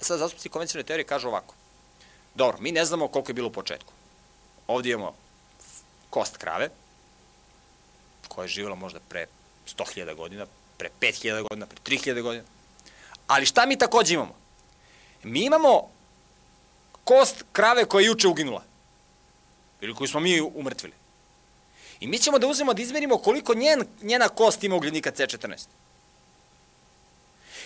[0.00, 1.54] E sad, zastupci konvencionalne teorije kažu ovako.
[2.34, 3.92] Dobro, mi ne znamo koliko je bilo u početku.
[4.66, 5.14] Ovdje imamo
[6.10, 6.68] kost krave,
[8.28, 9.26] koja je živjela možda pre
[9.76, 10.46] 100.000 godina,
[10.76, 12.44] pre 5.000 godina, pre 3.000 godina.
[13.26, 14.34] Ali šta mi takođe imamo?
[15.22, 15.90] Mi imamo
[17.04, 18.62] kost krave koja je juče uginula.
[19.80, 20.94] Ili koju smo mi umrtvili.
[22.00, 25.66] I mi ćemo da uzmemo da izmerimo koliko njen, njena kost ima ugljenika C14.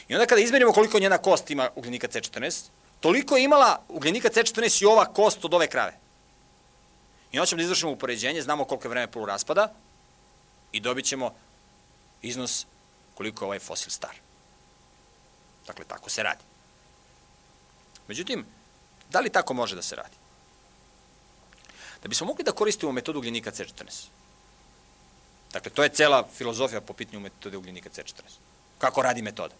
[0.08, 2.64] I onda kada izmerimo koliko njena kost ima ugljenika C14,
[3.00, 6.03] toliko je imala ugljenika C14 i ova kost od ove krave.
[7.34, 9.72] I onda ćemo da izvršimo upoređenje, znamo koliko je vreme poluraspada
[10.72, 11.34] i dobit ćemo
[12.22, 12.66] iznos
[13.14, 14.14] koliko je ovaj fosil star.
[15.66, 16.44] Dakle, tako se radi.
[18.08, 18.46] Međutim,
[19.10, 20.16] da li tako može da se radi?
[22.02, 24.06] Da bismo mogli da koristimo metodu ugljenika C14,
[25.52, 28.38] dakle, to je cela filozofija po pitanju metode ugljenika C14.
[28.78, 29.54] Kako radi metoda?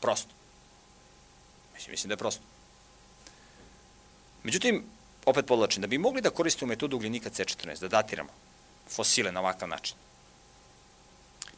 [0.00, 0.30] Prosto.
[1.74, 2.42] Mislim, mislim da je prosto.
[4.42, 4.84] Međutim,
[5.26, 8.30] opet podlačim, da bi mogli da koristimo metodu ugljenika C14, da datiramo
[8.88, 9.96] fosile na ovakav način,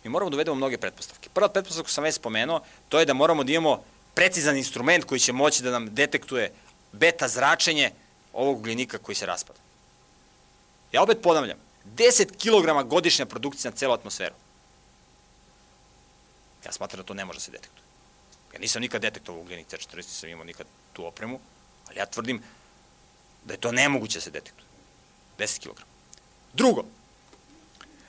[0.05, 1.29] mi moramo da uvedemo mnoge pretpostavke.
[1.35, 3.83] Prva pretpostavka sam već spomenuo, to je da moramo da imamo
[4.15, 6.53] precizan instrument koji će moći da nam detektuje
[6.93, 7.91] beta zračenje
[8.33, 9.59] ovog ugljenika koji se raspada.
[10.93, 11.59] Ja opet ponavljam,
[11.97, 14.35] 10 kg godišnja produkcija na celu atmosferu.
[16.65, 17.85] Ja smatram da to ne može da se detektuje.
[18.55, 21.41] Ja nisam nikad detektovao ugljenik C40, nisam imao nikad tu opremu,
[21.89, 22.43] ali ja tvrdim
[23.45, 24.67] da je to nemoguće da se detektuje.
[25.39, 25.81] 10 kg.
[26.53, 26.85] Drugo,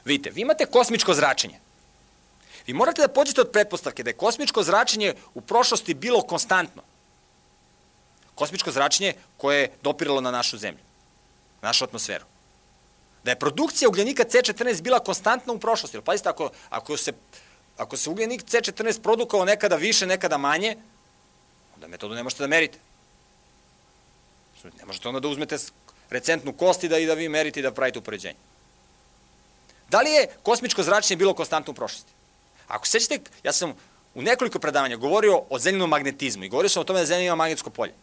[0.06, 1.60] vidite, vi imate kosmičko zračenje.
[2.68, 6.82] Vi morate da pođete od pretpostavke da je kosmičko zračenje u prošlosti bilo konstantno.
[8.36, 10.84] Kosmičko zračenje koje je dopiralo na našu zemlju,
[11.62, 12.26] na našu atmosferu.
[13.24, 15.98] Da je produkcija ugljenika C14 bila konstantna u prošlosti.
[15.98, 17.14] Jer pazite, ako, ako, se,
[17.78, 20.78] ako se ugljenik C14 produkao nekada više, nekada manje,
[21.76, 22.80] onda metodu ne možete da merite.
[24.64, 25.58] Ne možete onda da uzmete
[26.10, 28.38] recentnu kost i da, i da vi merite i da pravite upoređenje.
[29.90, 32.12] Da li je kosmičko zračenje bilo konstantno u prošlosti?
[32.68, 33.74] Ako sećate, ja sam
[34.16, 37.36] u nekoliko predavanja govorio o zemljenom magnetizmu i govorio sam o tome da zemlja ima
[37.36, 37.94] magnetsko polje.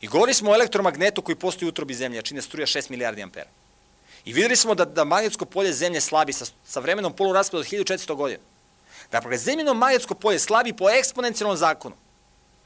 [0.00, 3.22] I govorili smo o elektromagnetu koji postoji u utrobi zemlje, a čine struja 6 milijardi
[3.22, 3.50] ampera.
[4.24, 8.14] I videli smo da, da magnetsko polje zemlje slabi sa, sa vremenom poluraspada od 1400
[8.14, 8.42] godina.
[9.12, 11.94] Dakle, zemljeno magnetsko polje slabi po eksponencijalnom zakonu.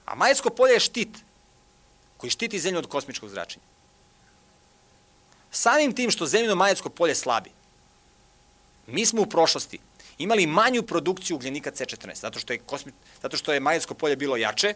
[0.04, 1.08] A magnetsko polje je štit
[2.20, 3.64] koji štiti zemlju od kosmičkog zračenja.
[5.50, 7.50] Samim tim što zemljeno magnetsko polje slabi,
[8.86, 9.78] mi smo u prošlosti
[10.18, 14.36] imali manju produkciju ugljenika C14, zato što je, kosmi, zato što je magnetsko polje bilo
[14.36, 14.74] jače,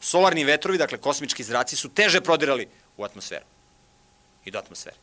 [0.00, 3.44] solarni vetrovi, dakle kosmički zraci, su teže prodirali u atmosferu
[4.44, 4.96] i do atmosfere.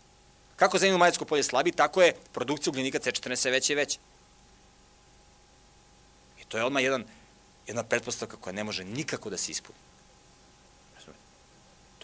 [0.56, 4.00] Kako zemljeno magnetsko polje slabi, tako je produkcija ugljenika C14 sve veća i veća.
[6.41, 7.06] I to je odmah jedan,
[7.67, 9.80] jedna pretpostavka koja ne može nikako da se ispuni.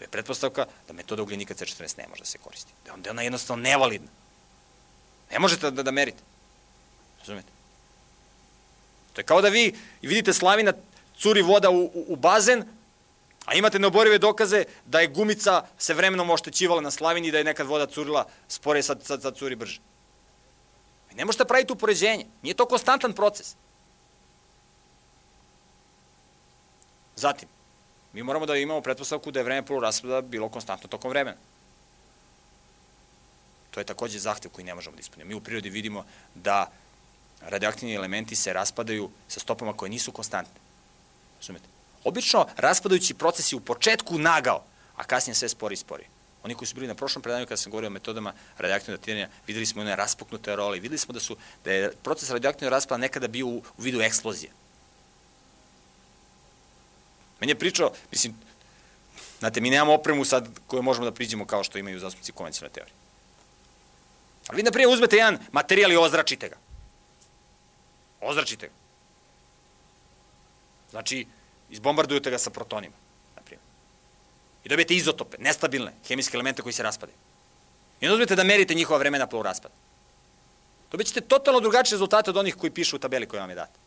[0.00, 2.72] To je pretpostavka da metoda ugljenika C14 ne može da se koristi.
[2.84, 4.08] Da je ona jednostavno nevalidna.
[5.30, 6.22] Ne možete da, da merite.
[7.18, 7.48] Razumete?
[9.12, 10.72] To je kao da vi vidite slavina,
[11.18, 12.64] curi voda u, u, u bazen,
[13.44, 17.44] a imate neoborive dokaze da je gumica se vremenom oštećivala na slavini i da je
[17.44, 19.80] nekad voda curila spore, sad, sad, sad curi brže.
[21.12, 22.26] I ne možete praviti upoređenje.
[22.42, 23.54] Nije to konstantan proces.
[27.16, 27.48] Zatim,
[28.12, 31.36] mi moramo da imamo pretpostavku da je vreme poluraspada bilo konstantno tokom vremena.
[33.70, 35.28] To je takođe zahtev koji ne možemo da ispunimo.
[35.28, 36.70] Mi u prirodi vidimo da
[37.40, 40.60] radioaktivni elementi se raspadaju sa stopama koje nisu konstantne.
[41.40, 41.64] Razumete?
[42.04, 44.64] Obično raspadajući procesi u početku nagao,
[44.96, 46.04] a kasnije sve spori i spori.
[46.42, 49.66] Oni koji su bili na prošlom predanju kada sam govorio o metodama radioaktivnog datiranja, videli
[49.66, 53.46] smo one raspuknute role videli smo da su da je proces radioaktivnog raspada nekada bio
[53.46, 54.52] u, u vidu eksplozije.
[57.40, 58.34] Meni je pričao, mislim,
[59.38, 62.94] znate, mi nemamo opremu sad koju možemo da priđemo kao što imaju zastupci konvencionalne teorije.
[64.48, 66.56] Ali vi, na primjer, uzmete jedan materijal i ozračite ga.
[68.20, 68.72] Ozračite ga.
[70.90, 71.26] Znači,
[71.70, 72.94] izbombardujete ga sa protonima,
[73.36, 73.64] na primjer.
[74.64, 77.16] I dobijete izotope, nestabilne, hemijske elemente koji se raspadaju.
[78.00, 79.74] I onda uzmete da merite njihova vremena poluraspada.
[80.90, 83.79] Dobit ćete totalno drugačije rezultate od onih koji pišu u tabeli koja vam je data.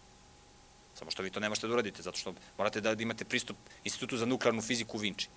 [0.95, 4.17] Samo što vi to ne možete da uradite, zato što morate da imate pristup Institutu
[4.17, 5.27] za nuklearnu fiziku u Vinči,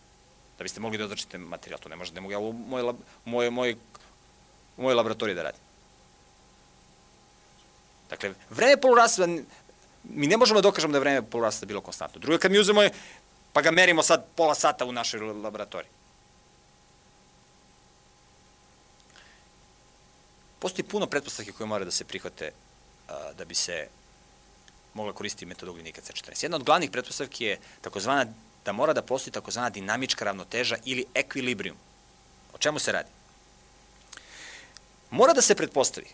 [0.59, 1.81] da biste mogli da ozračite materijal.
[1.81, 3.77] To ne možete, ne mogu ja u mojoj, moj, moj,
[4.77, 5.61] moj laboratoriji da radim.
[8.11, 9.33] Dakle, vreme poluraspada,
[10.05, 12.21] mi ne možemo da dokažemo da je vreme poluraspada bilo konstantno.
[12.21, 12.93] Drugo, kad mi uzemo je,
[13.53, 15.91] pa ga merimo sad pola sata u našoj laboratoriji.
[20.59, 22.53] Postoji puno pretpostavke koje mora da se prihvate
[23.09, 23.89] da bi se
[24.97, 26.45] mogla koristiti metoda ugljenika C14.
[26.45, 28.27] Jedna od glavnih pretpostavki je takozvana
[28.65, 31.77] da mora da postoji takozvana dinamička ravnoteža ili ekvilibrijum.
[32.55, 33.11] O čemu se radi?
[35.11, 36.09] Mora da se pretpostavi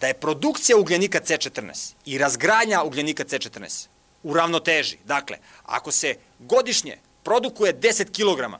[0.00, 3.86] da je produkcija ugljenika C14 i razgradnja ugljenika C14
[4.22, 4.98] u ravnoteži.
[5.04, 8.56] Dakle, ako se godišnje produkuje 10 kg,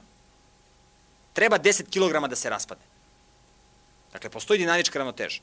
[1.32, 2.84] treba 10 kg da se raspadne.
[4.12, 5.40] Dakle, postoji dinamička ravnoteža.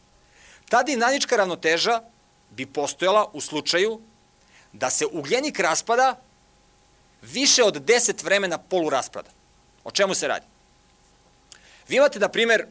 [0.70, 2.02] Ta dinamička ravnoteža
[2.50, 4.02] bi postojala u slučaju
[4.74, 6.16] da se ugljenik raspada
[7.22, 9.30] više od 10 vremena poluraspada.
[9.84, 10.46] O čemu se radi?
[11.88, 12.66] Vi imate, na primer,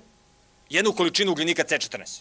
[0.69, 2.21] jednu količinu ugljenika C14.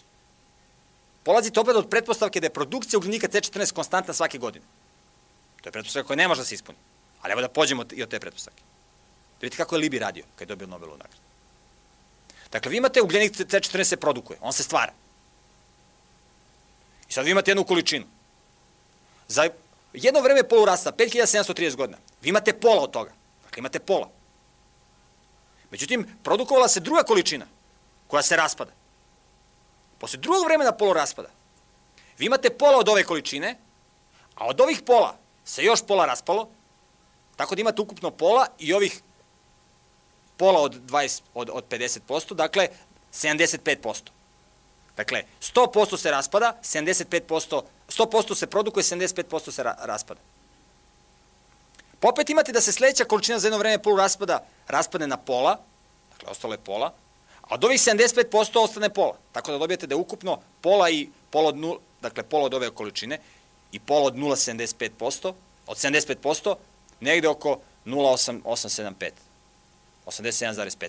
[1.22, 4.64] Polazite opet od pretpostavke da je produkcija ugljenika C14 konstantna svake godine.
[5.62, 6.78] To je pretpostavka koja ne može da se ispuni.
[7.22, 8.62] Ali evo da pođemo i od te pretpostavke.
[9.40, 11.22] Da vidite kako je Libi radio kad je dobio Nobelovu nagradu.
[12.52, 14.92] Dakle, vi imate ugljenik C14 se produkuje, on se stvara.
[17.08, 18.06] I sad vi imate jednu količinu.
[19.28, 19.48] Za
[20.02, 23.12] jedno vreme polurasta, 5730 godina, vi imate pola od toga.
[23.44, 24.10] Dakle, imate pola.
[25.70, 27.46] Međutim, produkovala se druga količina
[28.06, 28.72] koja se raspada.
[29.98, 31.28] Posle drugog vremena poluraspada,
[32.18, 33.56] vi imate pola od ove količine,
[34.34, 36.48] a od ovih pola se još pola raspalo,
[37.36, 39.00] tako da imate ukupno pola i ovih
[40.36, 42.68] pola od, 20, od, od 50%, dakle
[43.12, 44.00] 75%.
[44.96, 47.62] Dakle, 100% se raspada, 75%,
[47.98, 50.20] 100% se produkuje, 75% se ra, raspada.
[52.00, 55.58] Popet imate da se sledeća količina za jedno vreme polu raspada raspadne na pola,
[56.10, 56.92] dakle, ostalo je pola,
[57.42, 59.16] a od ovih 75% ostane pola.
[59.32, 62.70] Tako da dobijete da je ukupno pola i pola od, nul, dakle, pola od ove
[62.70, 63.18] količine
[63.72, 65.32] i pola od 0,75%,
[65.66, 66.56] od 75%,
[67.00, 69.10] negde oko 0,875,
[70.06, 70.88] 87,5%.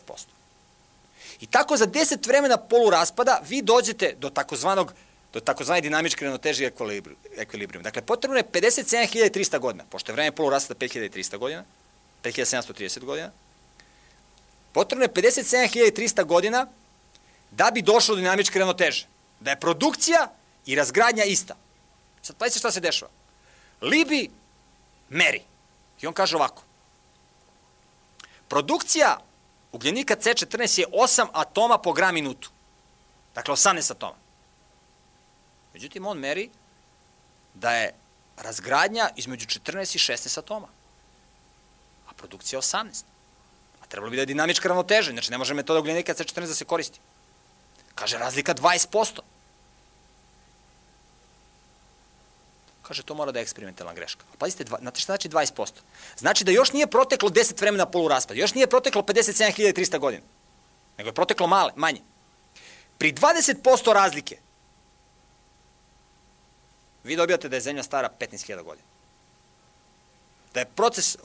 [1.41, 4.93] I tako za 10 vremena polu raspada vi dođete do takozvanog
[5.33, 6.71] do takozvane dinamičke ravnoteže
[7.37, 7.83] ekvilibrijum.
[7.83, 11.63] Dakle, potrebno je 57.300 godina, pošto je vreme polu raspada 5.300 godina,
[12.23, 13.31] 5.730 godina,
[14.73, 16.67] potrebno je 57.300 godina
[17.51, 19.07] da bi došlo do dinamičke ravnoteže.
[19.39, 20.31] Da je produkcija
[20.65, 21.55] i razgradnja ista.
[22.21, 23.11] Sad pazite šta se dešava.
[23.81, 24.29] Libi
[25.09, 25.41] meri.
[26.01, 26.63] I on kaže ovako.
[28.47, 29.17] Produkcija
[29.71, 32.49] ugljenika C14 je 8 atoma po gram minutu.
[33.35, 34.26] Dakle, 18 atoma.
[35.77, 36.49] Međutim, on meri
[37.53, 37.93] da je
[38.37, 40.67] razgradnja između 14 i 16 atoma.
[42.09, 43.03] A produkcija 18.
[43.81, 46.65] A trebalo bi da je dinamička ravnoteža, znači ne može metoda ugljenika C14 da se
[46.65, 46.99] koristi.
[47.95, 49.19] Kaže, razlika 20%.
[52.81, 54.25] Kaže, to mora da je eksperimentalna greška.
[54.33, 55.85] A pazite, dva, znate šta znači 20%?
[56.17, 60.23] Znači da još nije proteklo 10 vremena poluraspada, još nije proteklo 57.300 godina,
[60.97, 62.01] nego je proteklo male, manje.
[62.97, 64.46] Pri 20% razlike,
[67.07, 68.87] vi dobijate da je zemlja stara 15.000 godina.
[70.53, 71.17] Da je proces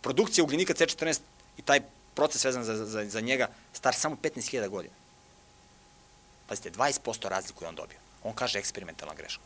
[0.00, 1.20] produkcije ugljenika C14
[1.58, 1.80] i taj
[2.14, 4.94] proces vezan za, za, za njega star samo 15.000 godina.
[6.46, 7.98] Pazite, 20% razliku je on dobio.
[8.22, 9.42] On kaže eksperimentalna greška.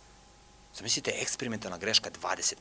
[0.74, 2.54] Zamislite, eksperimentalna greška 20%.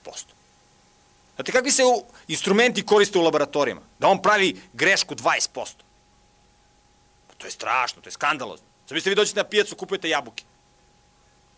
[1.35, 1.83] Znate, kakvi se
[2.27, 3.81] instrumenti koriste u laboratorijama?
[3.99, 5.49] Da on pravi grešku 20%.
[7.27, 8.65] Pa to je strašno, to je skandalozno.
[8.89, 10.43] Zamislite, vi dođete na pijacu, kupujete jabuke.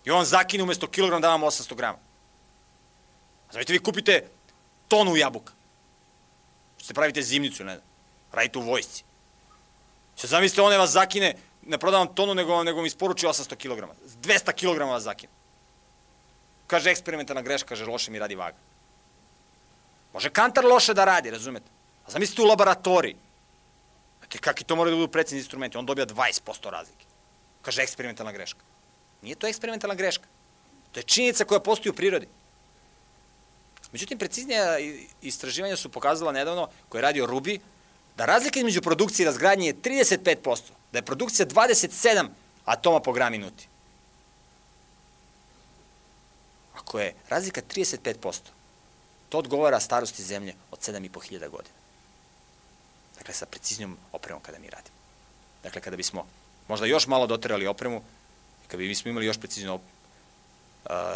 [0.06, 1.98] I on zakine umesto kilogram da vam 800 grama.
[3.52, 4.28] Zamislite, vi kupite
[4.88, 5.54] tonu jabuka.
[6.78, 7.88] Što pravite zimnicu, ne znam.
[8.32, 9.04] Radite u vojsci.
[10.18, 11.36] Što zamislite, one vas zakine,
[11.66, 13.84] ne prodavam tonu, nego, nego vam isporuči 800 kg.
[14.22, 15.34] 200 kg vas zakine.
[16.68, 18.58] Kaže, eksperimentalna greška, kaže, loše mi radi vaga.
[20.14, 21.66] Može kantar loše da radi, razumete?
[22.08, 23.16] A zamislite u laboratoriji.
[24.20, 25.78] Znate, kakvi to moraju da budu precizni instrumenti?
[25.78, 27.06] On dobija 20% razlike.
[27.62, 28.68] Kaže, eksperimentalna greška.
[29.21, 30.27] Nije to eksperimentalna greška.
[30.91, 32.27] To je činjenica koja postoji u prirodi.
[33.91, 34.77] Međutim, preciznija
[35.21, 37.60] istraživanja su pokazala nedavno, koje je radio Rubi,
[38.17, 42.27] da razlika između produkcije i razgradnje je 35%, da je produkcija 27
[42.65, 43.67] atoma po gram minuti.
[46.75, 48.39] Ako je razlika 35%,
[49.29, 51.75] to odgovara starosti zemlje od 7.500 godina.
[53.17, 54.95] Dakle, sa preciznijom opremom kada mi radimo.
[55.63, 56.25] Dakle, kada bismo
[56.67, 58.01] možda još malo doterali opremu,
[58.69, 59.79] kada bismo imali još precizniju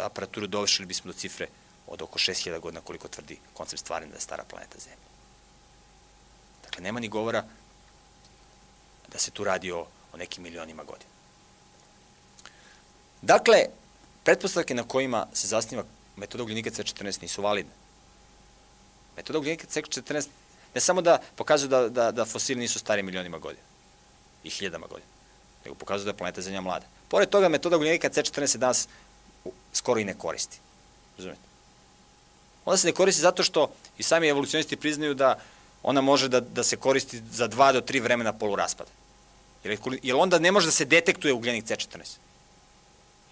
[0.04, 1.48] aparaturu, dovršili bismo do cifre
[1.86, 5.08] od oko 6000 godina koliko tvrdi koncept stvaranja da je stara planeta Zemlja.
[6.64, 7.44] Dakle, nema ni govora
[9.12, 11.10] da se tu radi o, o nekim milionima godina.
[13.22, 13.66] Dakle,
[14.24, 15.84] pretpostavke na kojima se zasniva
[16.16, 17.72] metoda ugljenika C14 nisu validne.
[19.16, 20.28] Metoda ugljenika C14
[20.74, 23.62] ne samo da pokazuje da, da, da fosili nisu stari milionima godina
[24.44, 25.08] i hiljadama godina,
[25.64, 26.86] nego pokazuje da je planeta Zemlja mlada.
[27.08, 28.88] Pored toga, metoda ugljenika C14 je danas
[29.72, 30.58] skoro i ne koristi.
[31.18, 31.40] Razumete?
[32.64, 35.38] Ona se ne koristi zato što i sami evolucionisti priznaju da
[35.82, 38.90] ona može da, da se koristi za dva do tri vremena poluraspada.
[39.64, 42.16] Jer, jer onda ne može da se detektuje ugljenik C14.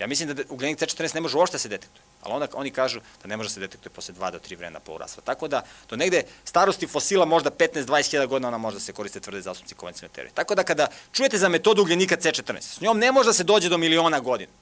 [0.02, 3.00] Ja mislim da ugljenik C14 ne može uopšte da se detektuje, ali onda oni kažu
[3.22, 5.24] da ne može da se detektuje posle 2 do 3 vremena poluraspada.
[5.24, 9.40] Tako da, do negde starosti fosila možda 15-20 godina ona može da se koriste tvrde
[9.40, 10.32] zastupci konvencionalne teorije.
[10.34, 13.68] Tako da kada čujete za metodu ugljenika C14, s njom ne može da se dođe
[13.68, 14.52] do miliona godina.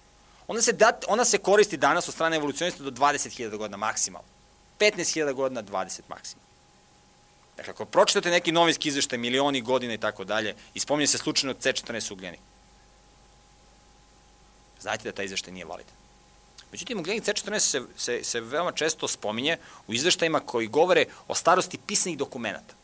[0.49, 4.29] Ona se, dat, ona se koristi danas od strane evolucionista do 20.000 godina maksimalno.
[4.81, 6.49] 15.000 godina, 20 maksimalno.
[7.57, 12.13] Dakle, ako pročitate neki novinski izveštaj, milioni godina i tako dalje, ispominje se slučajno C14
[12.13, 12.41] ugljenik.
[14.81, 15.95] Znajte da taj izveštaj nije validan.
[16.73, 21.79] Međutim, ugljenik C14 se, se, se veoma često spominje u izveštajima koji govore o starosti
[21.79, 22.75] pisanih dokumenta.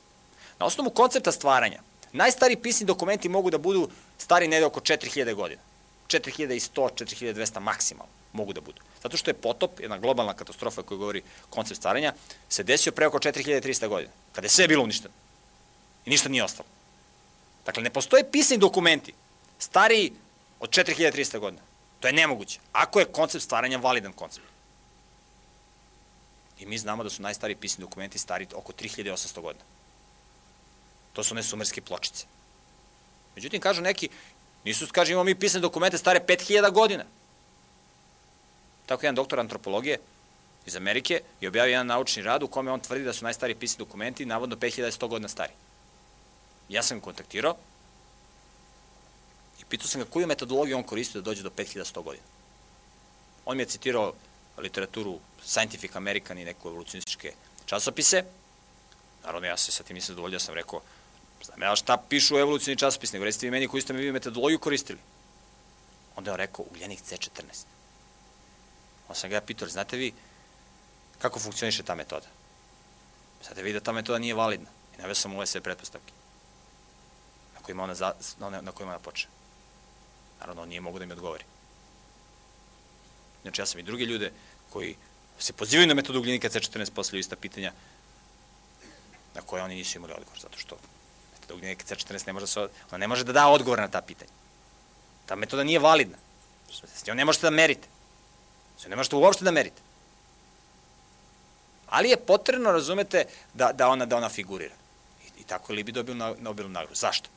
[0.59, 1.81] Na osnovu koncepta stvaranja,
[2.13, 5.61] najstariji pisani dokumenti mogu da budu stari negde oko 4000 godina.
[6.09, 8.81] 4100, 4200 maksimalno mogu da budu.
[9.03, 12.15] Zato što je potop, jedna globalna katastrofa koja govori koncept stvaranja,
[12.49, 15.15] se desio pre oko 4300 godina, kada je sve bilo uništeno.
[16.07, 16.69] I ništa nije ostalo.
[17.67, 19.13] Dakle, ne postoje pisani dokumenti
[19.59, 20.13] stariji
[20.61, 21.63] od 4300 godina.
[22.01, 22.61] To je nemoguće.
[22.73, 24.47] Ako je koncept stvaranja validan koncept.
[26.59, 29.65] I mi znamo da su najstariji pisani dokumenti stari oko 3800 godina.
[31.13, 32.27] To su one sumerske pločice.
[33.35, 34.09] Međutim, kažu neki,
[34.65, 37.05] nisu, kaže, imamo mi pisane dokumente stare 5000 godina.
[38.87, 39.99] Tako jedan doktor antropologije
[40.67, 43.79] iz Amerike je objavio jedan naučni rad u kome on tvrdi da su najstariji pisani
[43.79, 45.53] dokumenti navodno 5100 godina stari.
[46.69, 47.57] Ja sam ga kontaktirao
[49.69, 52.25] pitao sam ga koju metodologiju on koristi da dođe do 5100 godina.
[53.45, 54.13] On mi je citirao
[54.59, 57.33] literaturu Scientific American i neku evolucionističke
[57.67, 58.25] časopise.
[59.25, 60.81] Naravno, ja se sa tim nisam zadovoljio, sam rekao,
[61.45, 64.99] znam ja šta pišu evolucijni časopis, nego recite vi meni koju ste mi metodologiju koristili.
[66.17, 67.65] Onda je on rekao, ugljenik C14.
[69.09, 70.13] Onda sam ga ja pitao, znate vi
[71.19, 72.27] kako funkcioniše ta metoda?
[73.47, 74.71] Znate vi da ta metoda nije validna.
[74.95, 76.13] I navio sam ove sve pretpostavke
[77.55, 79.29] na kojima ona, za, na, na kojima ona poče.
[80.41, 81.45] Naravno, on nije mogu da mi odgovori.
[83.43, 84.33] Znači, ja sam i druge ljude
[84.71, 84.97] koji
[85.39, 87.73] se pozivaju na metodu ugljenika C14 poslije ista pitanja
[89.35, 90.77] na koje oni nisu imali odgovor, zato što
[91.35, 94.01] metoda ugljenika C14 ne može da se, ona ne može da da odgovor na ta
[94.03, 94.31] pitanja.
[95.27, 96.19] Ta metoda nije validna.
[96.95, 97.89] S njom ne možete da merite.
[98.79, 99.83] Sve ne možete uopšte da merite.
[101.87, 104.75] Ali je potrebno, razumete, da, da, ona, da ona figurira.
[105.25, 106.95] I, i tako je Libi dobio na, Nobelovu nagradu.
[106.95, 107.31] Zašto?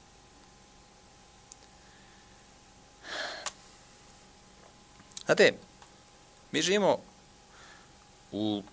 [5.29, 5.53] Znate,
[6.51, 6.97] mi živimo
[8.31, 8.63] u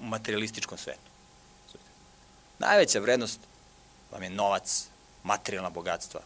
[0.00, 1.10] materialističkom svetu.
[2.58, 3.40] Najveća vrednost
[4.10, 4.86] vam je novac,
[5.22, 6.20] materijalna bogatstva.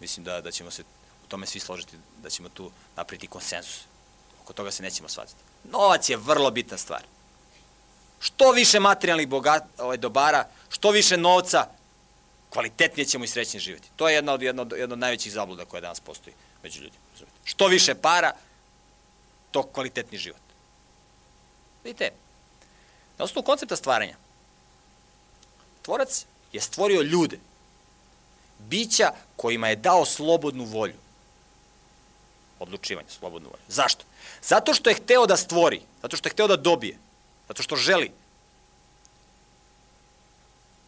[0.00, 0.82] Mislim da, da ćemo se
[1.24, 3.80] u tome svi složiti da ćemo tu napriti konsensus.
[4.42, 5.40] Oko toga se nećemo shvatiti.
[5.64, 7.02] Novac je vrlo bitna stvar.
[8.20, 11.66] Što više materijalnih bogat, ovaj, dobara, što više novca,
[12.50, 13.88] kvalitetnije ćemo i srećnije živjeti.
[13.96, 17.05] To je jedna od, jedna od, jedna od najvećih zabluda koja danas postoji među ljudima.
[17.46, 18.32] Što više para,
[19.50, 20.40] to kvalitetni život.
[21.84, 22.10] Vidite,
[23.18, 24.16] na osnovu koncepta stvaranja,
[25.82, 27.38] tvorac je stvorio ljude,
[28.58, 30.98] bića kojima je dao slobodnu volju
[32.58, 33.62] odlučivanje, slobodnu volju.
[33.68, 34.04] Zašto?
[34.42, 36.98] Zato što je hteo da stvori, zato što je hteo da dobije,
[37.48, 38.12] zato što želi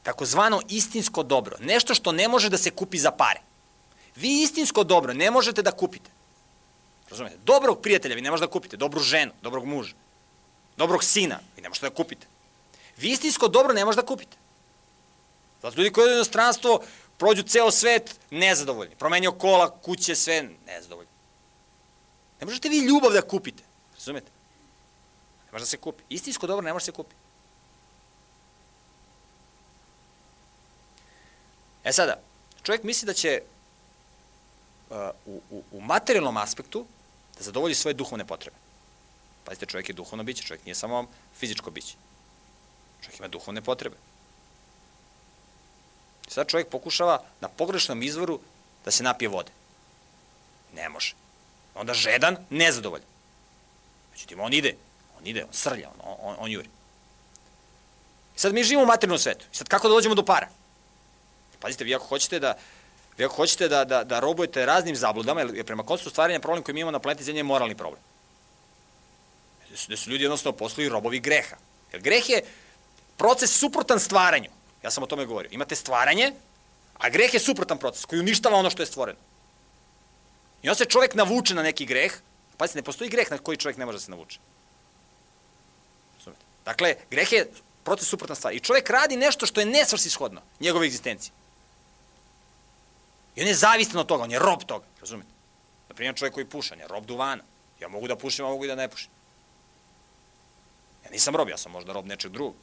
[0.03, 3.41] takozvano istinsko dobro, nešto što ne može da se kupi za pare.
[4.17, 6.11] Vi istinsko dobro ne možete da kupite.
[7.11, 7.37] Razumete?
[7.45, 9.95] Dobrog prijatelja vi ne možete da kupite, dobru ženu, dobrog muža,
[10.77, 12.27] dobrog sina vi ne možete da kupite.
[12.97, 14.37] Vi istinsko dobro ne možete da kupite.
[15.63, 16.81] Zato ljudi koji u inostranstvo
[17.19, 18.95] prođu ceo svet nezadovoljni.
[18.95, 21.11] Promenio kola, kuće, sve nezadovoljni.
[22.41, 23.63] Ne možete vi ljubav da kupite.
[23.95, 24.31] Razumete?
[25.47, 26.03] Ne može da se kupi.
[26.09, 27.15] Istinsko dobro ne može da se kupi.
[31.85, 32.21] E sada,
[32.63, 33.43] čovjek misli da će
[34.91, 36.87] uh, u, u, u materijalnom aspektu
[37.39, 38.57] da zadovolji svoje duhovne potrebe.
[39.45, 41.07] Pazite, čovjek je duhovno biće, čovjek nije samo
[41.39, 41.95] fizičko biće.
[43.03, 43.97] Čovjek ima duhovne potrebe.
[46.29, 48.41] Sad čovjek pokušava na pogrešnom izvoru
[48.85, 49.53] da se napije vode.
[50.75, 51.15] Ne može.
[51.75, 53.07] Onda žedan, nezadovoljan.
[54.13, 54.77] Međutim, on ide,
[55.19, 56.69] on ide, on srlja, on, on, on juri.
[58.37, 59.47] I sad mi živimo u materijalnom svetu.
[59.53, 60.49] I sad kako da dođemo do para?
[61.61, 62.59] Pazite, vi ako hoćete da
[63.19, 66.75] vi ako hoćete da, da, da robujete raznim zabludama, jer prema konceptu stvaranja problem koji
[66.75, 68.03] mi imamo na planeti Zemlje je moralni problem.
[69.87, 71.57] Gde su ljudi jednostavno posluju robovi greha.
[71.93, 72.43] Jer greh je
[73.17, 74.51] proces suprotan stvaranju.
[74.83, 75.49] Ja sam o tome govorio.
[75.53, 76.33] Imate stvaranje,
[76.99, 79.19] a greh je suprotan proces koji uništava ono što je stvoreno.
[80.63, 82.21] I on se čovek navuče na neki greh,
[82.59, 84.39] Pazite, ne postoji greh na koji čovjek ne može da se navuče.
[86.65, 87.51] Dakle, greh je
[87.85, 88.55] proces suprotna stvar.
[88.55, 91.33] I čovjek radi nešto što je nesvrsishodno njegove egzistencije.
[93.39, 95.31] I on je zavistan od toga, on je rob toga, razumete?
[95.89, 97.43] Naprimjer, čovjek koji puša, on je rob duvana.
[97.81, 99.11] Ja mogu da pušim, a mogu i da ne pušim.
[101.05, 102.55] Ja nisam rob, ja sam možda rob nečeg drugog.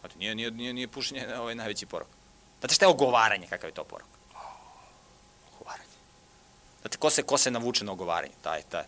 [0.00, 2.08] Znate, nije, nije, nije, nije pušenje ovaj najveći porok.
[2.60, 4.08] Znate šta je ogovaranje, kakav je to porok?
[5.54, 5.96] Ogovaranje.
[6.80, 8.34] Znate, ko se, ko se navuče na ogovaranje?
[8.42, 8.84] Taj, taj.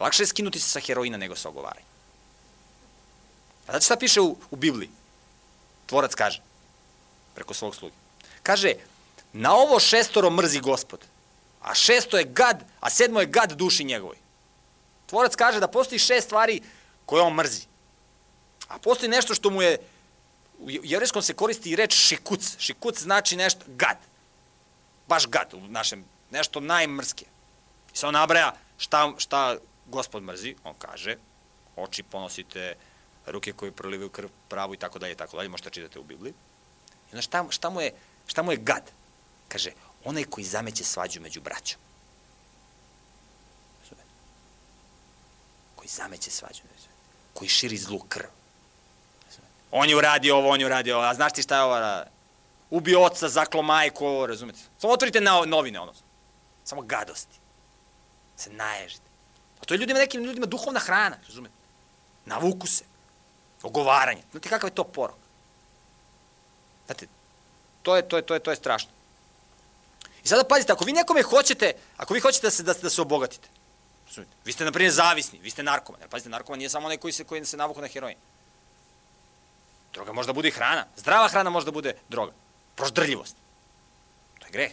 [0.00, 1.88] Lakše je skinuti se sa heroina nego sa ogovaranjem.
[3.66, 4.90] A znate šta piše u, u Bibliji?
[5.86, 6.40] Tvorac kaže,
[7.34, 7.94] preko svog sluge.
[8.42, 8.74] Kaže,
[9.32, 11.04] na ovo šestoro mrzi gospod,
[11.62, 14.16] a šesto je gad, a sedmo je gad duši njegovoj.
[15.06, 16.60] Tvorac kaže da postoji šest stvari
[17.06, 17.66] koje on mrzi.
[18.68, 19.78] A postoji nešto što mu je,
[20.58, 22.56] u jevrejskom se koristi i reč šikuc.
[22.58, 23.98] Šikuc znači nešto, gad.
[25.08, 27.24] Baš gad u našem, nešto najmrske.
[27.94, 29.56] I se on nabraja šta, šta
[29.86, 31.16] gospod mrzi, on kaže,
[31.76, 32.74] oči ponosite,
[33.26, 36.32] ruke koje prolivaju krv pravu i tako dalje tako dalje, možete čitati u Bibliji.
[36.32, 37.92] I onda šta, šta, mu je,
[38.26, 38.90] šta mu je gad?
[39.52, 39.70] Kaže,
[40.04, 41.80] onaj koji zameće svađu među braćom.
[45.76, 46.88] Koji zameće svađu među
[47.32, 48.26] koji širi zlu krv.
[49.70, 52.04] On je uradio ovo, on je uradio ovo, a znaš ti šta je ovo?
[52.70, 54.58] Ubio oca, zaklo majku, ovo, razumete?
[54.78, 55.92] Samo otvorite na novine, ono.
[56.64, 57.38] Samo gadosti.
[58.36, 59.08] Se naježite.
[59.60, 61.54] A to je ljudima, nekim ljudima duhovna hrana, razumete?
[62.24, 62.84] Navuku se.
[63.62, 64.22] Ogovaranje.
[64.30, 65.18] Znate kakav je to porok?
[66.86, 67.06] Znate,
[67.82, 68.91] to je, to je, to je, to je strašno.
[70.24, 73.02] I sada pazite, ako vi nekome hoćete, ako vi hoćete da se, da, da se
[73.02, 73.48] obogatite?
[74.44, 76.00] Vi ste, na primjer, zavisni, vi ste narkoman.
[76.10, 78.16] Pazite, narkoman nije samo onaj koji se, koji se navuku na heroin.
[79.92, 80.86] Droga može da bude i hrana.
[80.96, 82.32] Zdrava hrana može da bude droga.
[82.74, 83.36] Proždrljivost.
[84.38, 84.72] To je greh.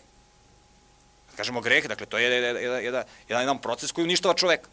[1.27, 4.69] Kad kažemo greh, dakle, to je jedan, jedan, jedan proces koji uništava čoveka.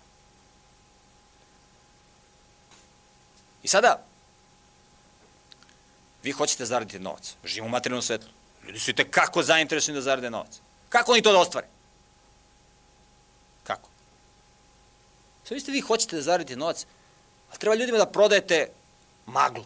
[3.62, 4.02] I sada,
[6.22, 7.34] vi hoćete da zaraditi novac.
[7.44, 8.35] Živimo u materijalnom svetlu.
[8.66, 10.60] Ljudi su i tekako zainteresovani da zarade novac.
[10.88, 11.66] Kako oni to da ostvare?
[13.64, 13.88] Kako?
[15.44, 16.86] Sve vi ste vi hoćete da zaradite novac,
[17.52, 18.68] a treba ljudima da prodajete
[19.26, 19.64] maglu.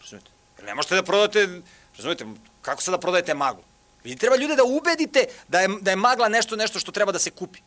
[0.00, 0.30] Razumete?
[0.62, 1.60] Ne možete da prodate,
[1.96, 2.26] razumete,
[2.62, 3.62] kako sad da prodajete maglu?
[4.04, 7.18] Vi treba ljude da ubedite da je, da je magla nešto nešto što treba da
[7.18, 7.60] se kupi.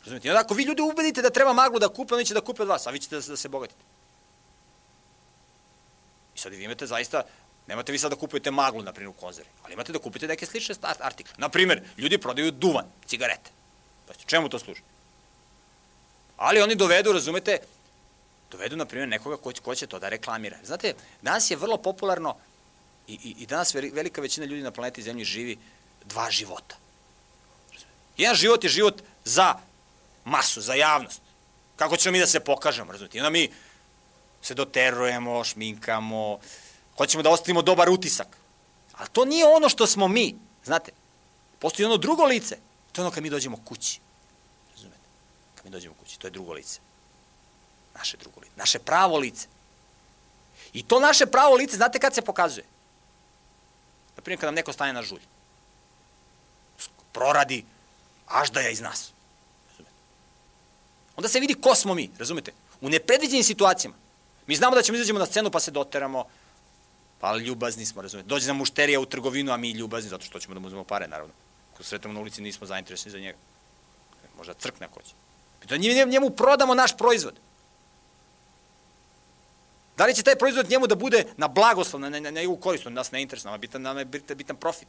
[0.00, 0.28] Razumete?
[0.28, 2.62] I onda ako vi ljude ubedite da treba maglu da kupe, oni će da kupe
[2.62, 3.80] od vas, a vi ćete da da se bogatite.
[6.34, 7.22] I sad vi imate zaista,
[7.66, 10.46] nemate vi sad da kupujete maglu, na primjer, u konzervi, ali imate da kupite neke
[10.46, 11.34] slične artikle.
[11.38, 13.50] Na primjer, ljudi prodaju duvan, cigarete.
[14.06, 14.80] Pa čemu to služi?
[16.36, 17.58] Ali oni dovedu, razumete,
[18.50, 20.58] dovedu, na primjer, nekoga ko, ko će to da reklamira.
[20.64, 22.36] Znate, danas je vrlo popularno
[23.08, 25.58] i, i, i danas velika većina ljudi na planeti Zemlji živi
[26.04, 26.76] dva života.
[28.16, 29.54] Jedan život je život za
[30.24, 31.20] masu, za javnost.
[31.76, 33.18] Kako ćemo mi da se pokažemo, razumete?
[33.18, 33.50] I onda mi
[34.42, 36.38] se doterujemo, šminkamo,
[36.98, 38.36] hoćemo da ostavimo dobar utisak.
[38.92, 40.34] Ali to nije ono što smo mi,
[40.64, 40.92] znate.
[41.58, 42.58] Postoji ono drugo lice,
[42.92, 44.00] to je ono kad mi dođemo kući
[45.66, 46.18] mi dođemo kući.
[46.18, 46.80] To je drugo lice.
[47.94, 48.52] Naše drugo lice.
[48.56, 49.46] Naše pravo lice.
[50.72, 52.64] I to naše pravo lice, znate kad se pokazuje?
[54.16, 55.20] Naprimjer, kad nam neko stane na žulj.
[57.12, 57.64] Proradi
[58.26, 59.12] aždaja iz nas.
[59.68, 59.94] Razumete?
[61.16, 62.52] Onda se vidi ko smo mi, razumete?
[62.80, 63.96] U nepredviđenim situacijama.
[64.46, 66.24] Mi znamo da ćemo izađemo na scenu pa se doteramo,
[67.20, 68.28] pa ljubazni smo, razumete?
[68.28, 71.08] Dođe nam mušterija u trgovinu, a mi ljubazni, zato što ćemo da mu uzmemo pare,
[71.08, 71.34] naravno.
[71.76, 73.38] Ko sretamo na ulici, nismo zainteresni za njega.
[74.36, 75.14] Možda crkne ko će.
[75.68, 77.34] Da njemu prodamo naš proizvod.
[79.96, 82.60] Da li će taj proizvod njemu da bude na blagoslov, na, na, na njegovu
[82.90, 84.88] nas ne interesuje, nama bitan, nama je bitan, bitan profit.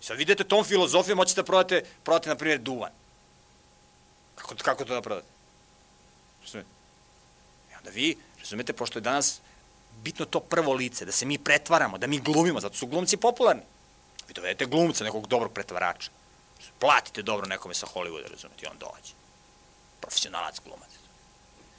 [0.00, 2.90] I sad vidite tom filozofijom, hoćete da prodate, prodate, na primjer, duvan.
[4.34, 5.26] Kako, kako to da prodate?
[6.42, 6.68] Razumete?
[7.70, 9.40] I onda vi, razumete, pošto je danas
[10.02, 13.62] bitno to prvo lice, da se mi pretvaramo, da mi glumimo, zato su glumci popularni.
[14.28, 16.10] Vi dovedete glumca, nekog dobrog pretvarača.
[16.78, 19.12] Platite dobro nekome sa Hollywooda, razumete, i on dođe.
[20.00, 20.88] Profesionalac glumac.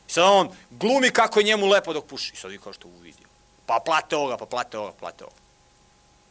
[0.08, 2.34] I sad on glumi kako je njemu lepo dok puši.
[2.34, 3.28] I sad vi kao što uvidio.
[3.66, 5.40] Pa plate ovoga, pa plate ovoga, plate ovoga.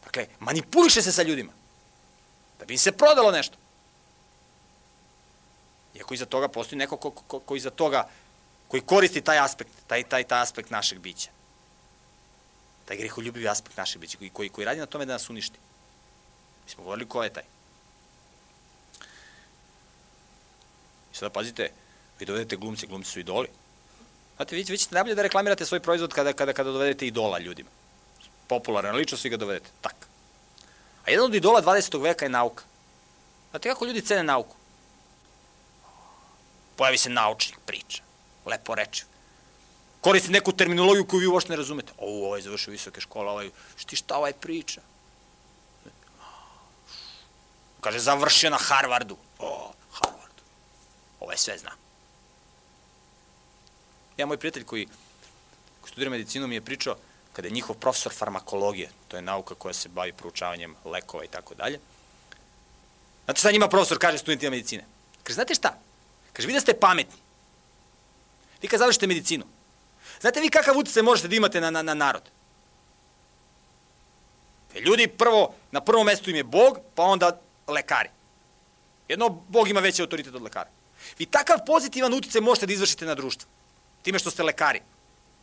[0.05, 1.53] Dakle, manipuliše se sa ljudima.
[2.59, 3.57] Da bi im se prodalo nešto.
[5.95, 8.09] Iako iza toga postoji neko ko, ko, ko iza toga,
[8.69, 11.31] koji koristi taj aspekt, taj, taj, taj aspekt našeg bića.
[12.91, 15.59] Taj greholjubivi aspekt našeg bića, koji, koji, koji radi na tome da nas uništi.
[16.65, 17.43] Mi smo govorili ko je taj.
[21.13, 21.71] I sada pazite,
[22.19, 23.49] vi dovedete glumce, glumci su idoli.
[24.37, 27.71] Znate, vi, vi ćete najbolje da reklamirate svoj proizvod kada, kada, kada dovedete idola ljudima.
[28.47, 29.71] Popularan, lično svi ga dovedete.
[29.81, 30.09] Tak.
[31.07, 32.03] A jedan od idola 20.
[32.03, 32.65] veka je nauka.
[33.51, 34.57] Znate kako ljudi cene nauku?
[36.77, 38.03] Pojavi se naučnik, priča,
[38.47, 39.10] lepo reče.
[40.01, 41.93] Koristi neku terminologiju koju vi uopšte ne razumete.
[41.99, 44.81] O, ovaj završio visoke škole, ovaj, šti šta ovaj priča?
[47.81, 49.17] Kaže, završio na Harvardu.
[49.39, 50.43] O, Harvardu.
[51.21, 51.71] Ovaj sve zna.
[54.17, 54.87] Ja, moj prijatelj koji,
[55.81, 56.97] koji studira medicinu mi je pričao,
[57.33, 61.55] kada je njihov profesor farmakologije, to je nauka koja se bavi proučavanjem lekova i tako
[61.55, 61.81] dalje,
[63.31, 64.85] Znate šta njima profesor kaže studentima medicine?
[65.23, 65.79] Kaže, znate šta?
[66.33, 67.19] Kaže, vi da ste pametni.
[68.63, 69.45] Vi kad završite medicinu,
[70.21, 72.23] znate vi kakav utjecaj možete da imate na, na, na narod?
[74.75, 78.09] Ljudi prvo, na prvom mestu im je Bog, pa onda lekari.
[79.09, 80.71] Jedno, Bog ima veći autoritet od lekara.
[81.19, 83.49] Vi takav pozitivan utjecaj možete da izvršite na društvo.
[84.03, 84.81] Time što ste lekari.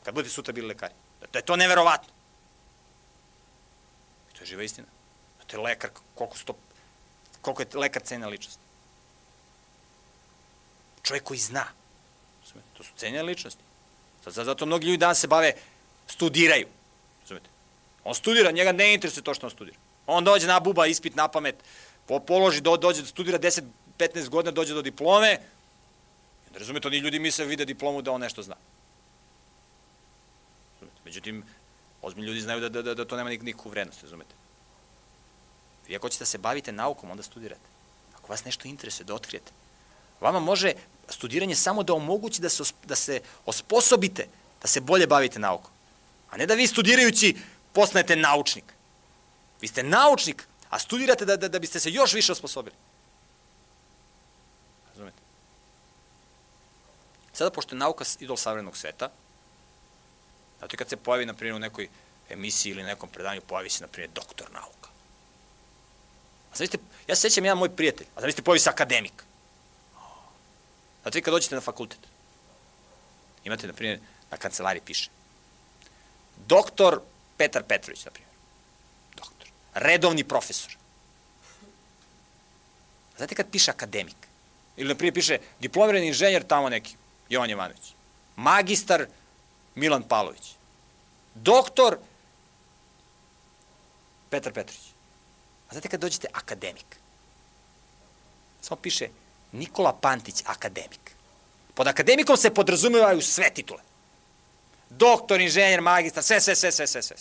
[0.04, 0.94] Kad budete sutra bili lekari.
[1.34, 2.14] Da je to neverovatno.
[4.32, 4.88] I to je živa istina.
[5.40, 6.54] Da to je lekar, koliko su to
[7.42, 8.62] koliko je lekar cena ličnosti.
[11.04, 11.66] Čovjek koji zna.
[12.78, 13.64] To su cenjene ličnosti.
[14.30, 15.54] Zato mnogi ljudi danas se bave,
[16.08, 16.68] studiraju.
[17.22, 17.50] Razumete?
[18.04, 19.78] On studira, njega ne interesuje to što on studira.
[20.08, 21.56] On dođe na buba, ispit na pamet,
[22.28, 25.40] položi, do, dođe studira 10-15 godina, dođe do diplome.
[26.54, 28.56] Razumete, oni ljudi misle vide diplomu da on nešto zna.
[31.06, 31.44] Međutim,
[32.02, 34.36] ozbiljni ljudi znaju da, da, da, da to nema nikakvu vrednost, razumete?
[35.88, 37.70] Vi ako ćete da se bavite naukom, onda studirate.
[38.18, 39.52] Ako vas nešto interesuje, da otkrijete.
[40.22, 40.74] Vama može
[41.14, 44.28] studiranje samo da omogući da se, da se osposobite,
[44.62, 45.72] da se bolje bavite naukom.
[46.30, 47.36] A ne da vi studirajući
[47.74, 48.66] postanete naučnik.
[49.62, 52.76] Vi ste naučnik, a studirate da, da, da biste se još više osposobili.
[54.90, 55.18] Razumete?
[57.34, 59.10] Sada, pošto je nauka idol savremenog sveta,
[60.62, 61.90] zato kad se pojavi, na primjer, u nekoj
[62.30, 64.90] emisiji ili nekom predanju, pojavi se, na primjer, doktor nauka.
[66.54, 69.24] Zamislite, ja se sećam jedan moj prijatelj, a zamislite pojavi se akademik.
[71.08, 72.00] Znate vi kad dođete na fakultet,
[73.44, 74.00] imate, na primjer,
[74.32, 75.10] na kancelariji piše,
[76.48, 77.02] doktor
[77.38, 78.34] Petar Petrović, na primjer,
[79.16, 80.76] doktor, redovni profesor.
[83.18, 84.16] Znate kad piše akademik,
[84.78, 86.96] ili, na primjer, piše diplomirani inženjer tamo neki,
[87.30, 87.94] Jovan Jovanović,
[88.36, 89.08] magistar
[89.76, 90.56] Milan Pavlović,
[91.36, 91.98] doktor
[94.30, 94.88] Petar Petrović.
[95.70, 96.98] A znate kad dođete akademik?
[98.62, 99.08] Samo piše
[99.52, 101.12] Nikola Pantić, akademik.
[101.74, 103.80] Pod akademikom se podrazumevaju sve titule.
[104.90, 107.16] Doktor, inženjer, magistar, sve, sve, sve, sve, sve, sve.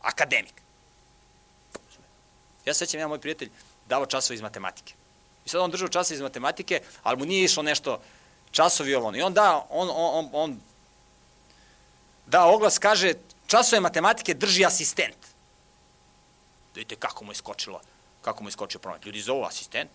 [0.00, 0.54] Akademik.
[2.64, 3.50] Ja sećam, jedan moj prijatelj
[3.88, 4.94] davo časove iz matematike.
[5.44, 8.00] I sad on držao časove iz matematike, ali mu nije išlo nešto
[8.50, 9.16] časovi ovo.
[9.16, 10.60] I on da, on, on, on
[12.26, 13.14] da oglas, kaže,
[13.46, 15.16] časove matematike drži asistent.
[16.74, 17.80] Da vidite kako mu je skočilo,
[18.22, 19.04] kako mu je skočio promet.
[19.04, 19.90] Ljudi zovu asistent.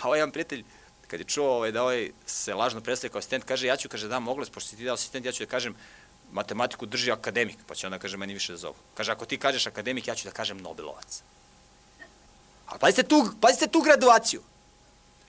[0.00, 0.64] A ovaj jedan prijatelj,
[1.06, 4.08] kad je čuo ovaj, da ovaj se lažno predstavlja kao asistent, kaže, ja ću, kaže,
[4.08, 5.76] da oglas, pošto si ti dao asistent, ja ću da kažem,
[6.32, 8.74] matematiku drži akademik, pa će onda, kaže, meni više da zovu.
[8.94, 11.22] Kaže, ako ti kažeš akademik, ja ću da kažem Nobelovac.
[12.66, 14.42] Ali pazite tu, pazite tu graduaciju.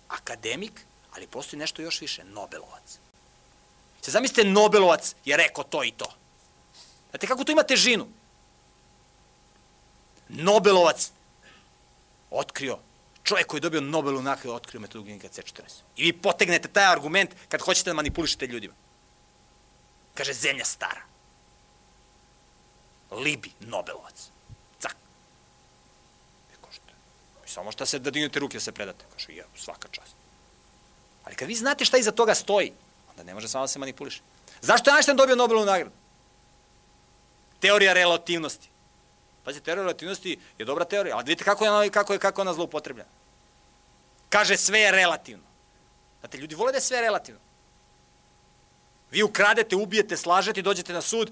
[0.08, 3.00] Akademik, ali postoji nešto još više, Nobelovac.
[4.02, 6.14] Se zamislite, Nobelovac je rekao to i to.
[7.10, 8.08] Znate kako to ima težinu?
[10.30, 11.12] Nobelovac
[12.32, 12.80] otkrio,
[13.28, 15.82] čovjek koji je dobio Nobelu nagradu otkrio metodu genika C14.
[15.98, 18.74] I vi potegnete taj argument kad hoćete da manipulišete ljudima.
[20.14, 21.02] Kaže, zemlja stara.
[23.12, 24.30] Libi, Nobelovac.
[24.80, 24.96] Cak.
[26.54, 26.94] I kažete,
[27.44, 29.06] vi samo šta se da dignete ruke da se predate.
[29.14, 30.16] Kaže, ja, svaka čast.
[31.24, 32.74] Ali kad vi znate šta iza toga stoji,
[33.10, 34.22] onda ne može samo da se manipuliše.
[34.62, 35.92] Zašto je Einstein dobio Nobelovu nagradu?
[37.60, 38.70] Teorija relativnosti.
[39.44, 42.44] Pazite, teorija relativnosti je dobra teorija, ali vidite kako je ona, kako je, kako je
[42.44, 43.17] ona zloupotrebljena.
[44.30, 45.44] Kaže sve je relativno.
[46.20, 47.42] Znate, ljudi vole da je sve relativno.
[49.12, 51.32] Vi ukradete, ubijete, slažete i dođete na sud,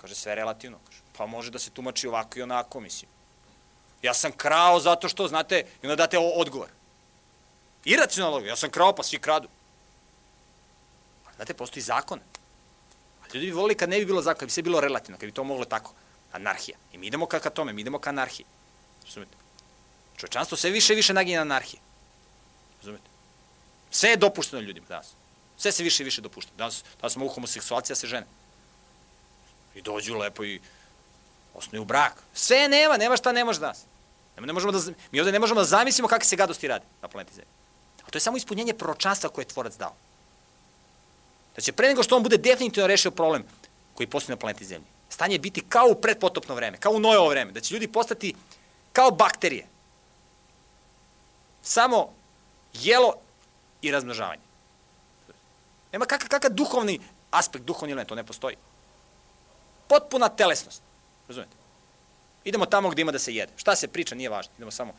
[0.00, 0.78] kaže sve je relativno.
[0.86, 3.10] Kaže, pa može da se tumači ovako i onako, mislim.
[4.02, 6.68] Ja sam krao zato što, znate, i onda date odgovor.
[7.84, 9.48] Iracionalno, ja sam krao, pa svi kradu.
[11.36, 12.20] Znate, postoji zakon.
[13.22, 15.26] A ljudi bi volili kad ne bi bilo zakon, kad bi sve bilo relativno, kad
[15.26, 15.92] bi to moglo tako
[16.32, 16.76] anarhija.
[16.92, 18.46] I mi idemo ka, ka tome, mi idemo ka anarhiji.
[19.04, 19.43] Razumete?
[20.16, 21.80] Čovečanstvo sve više i više naginje na anarhije.
[22.78, 23.04] Razumete?
[23.90, 25.06] Sve je dopušteno ljudima danas.
[25.56, 26.52] Sve se više i više dopušta.
[26.56, 28.26] Danas, danas mogu homoseksualcija se žene.
[29.74, 30.60] I dođu lepo i
[31.54, 32.22] osnuju brak.
[32.34, 33.84] Sve nema, nema šta ne može danas.
[34.40, 34.78] Ne možemo da,
[35.10, 37.50] mi ovde ne možemo da zamislimo kakve se gadosti radi na planeti Zemlji.
[38.06, 39.94] A to je samo ispunjenje proročanstva koje je tvorac dao.
[41.56, 43.44] Da će pre nego što on bude definitivno rešio problem
[43.94, 47.52] koji postoji na planeti Zemlji, stanje biti kao u predpotopno vreme, kao u Nojevo vreme,
[47.52, 48.34] da će ljudi postati
[48.92, 49.66] kao bakterije.
[51.64, 52.12] Samo
[52.74, 53.14] jelo
[53.82, 54.42] i razmnožavanje.
[55.92, 57.00] Nema kakav, kakav duhovni
[57.30, 58.56] aspekt, duhovni ili to ne postoji.
[59.88, 60.82] Potpuna telesnost.
[61.28, 61.56] Razumete?
[62.44, 63.52] Idemo tamo gde ima da se jede.
[63.56, 64.52] Šta se priča, nije važno.
[64.56, 64.92] Idemo samo...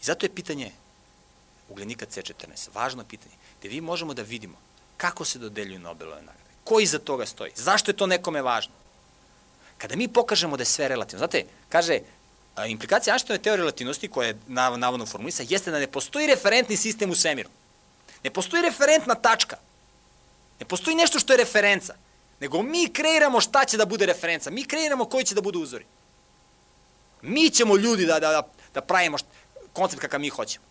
[0.00, 0.72] I zato je pitanje
[1.68, 4.58] ugljenika C14 važno pitanje, gde vi možemo da vidimo
[4.96, 6.50] kako se dodeljuju Nobelove nagrade.
[6.64, 7.52] Ko iza toga stoji?
[7.56, 8.83] Zašto je to nekome važno?
[9.78, 12.00] Kada mi pokažemo da je sve relativno, znate, kaže,
[12.68, 17.14] implikacija Einsteinove teorije relativnosti, koja je navodno formulisa, jeste da ne postoji referentni sistem u
[17.14, 17.50] svemiru.
[18.24, 19.56] Ne postoji referentna tačka.
[20.60, 21.94] Ne postoji nešto što je referenca.
[22.40, 24.50] Nego mi kreiramo šta će da bude referenca.
[24.50, 25.84] Mi kreiramo koji će da budu uzori.
[27.22, 29.18] Mi ćemo ljudi da, da, da, da pravimo
[29.72, 30.64] koncept kakav mi hoćemo.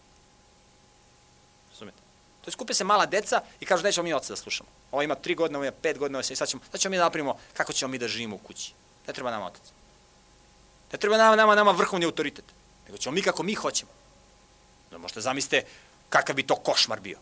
[1.71, 1.97] Razumete?
[2.41, 4.69] To je skupe se mala deca i kažu nećemo mi oca da slušamo.
[4.91, 7.03] Ovo ima tri godine, ovo ima pet godina, ovo sad ćemo, sad ćemo mi da
[7.03, 8.73] napravimo kako ćemo mi da živimo u kući.
[9.07, 9.61] Ne treba nama otac.
[10.91, 12.45] Ne treba nama, nama, nama vrhovni autoritet.
[12.85, 13.91] Nego ćemo mi kako mi hoćemo.
[14.91, 15.65] Da možete zamislite
[16.09, 17.17] kakav bi to košmar bio.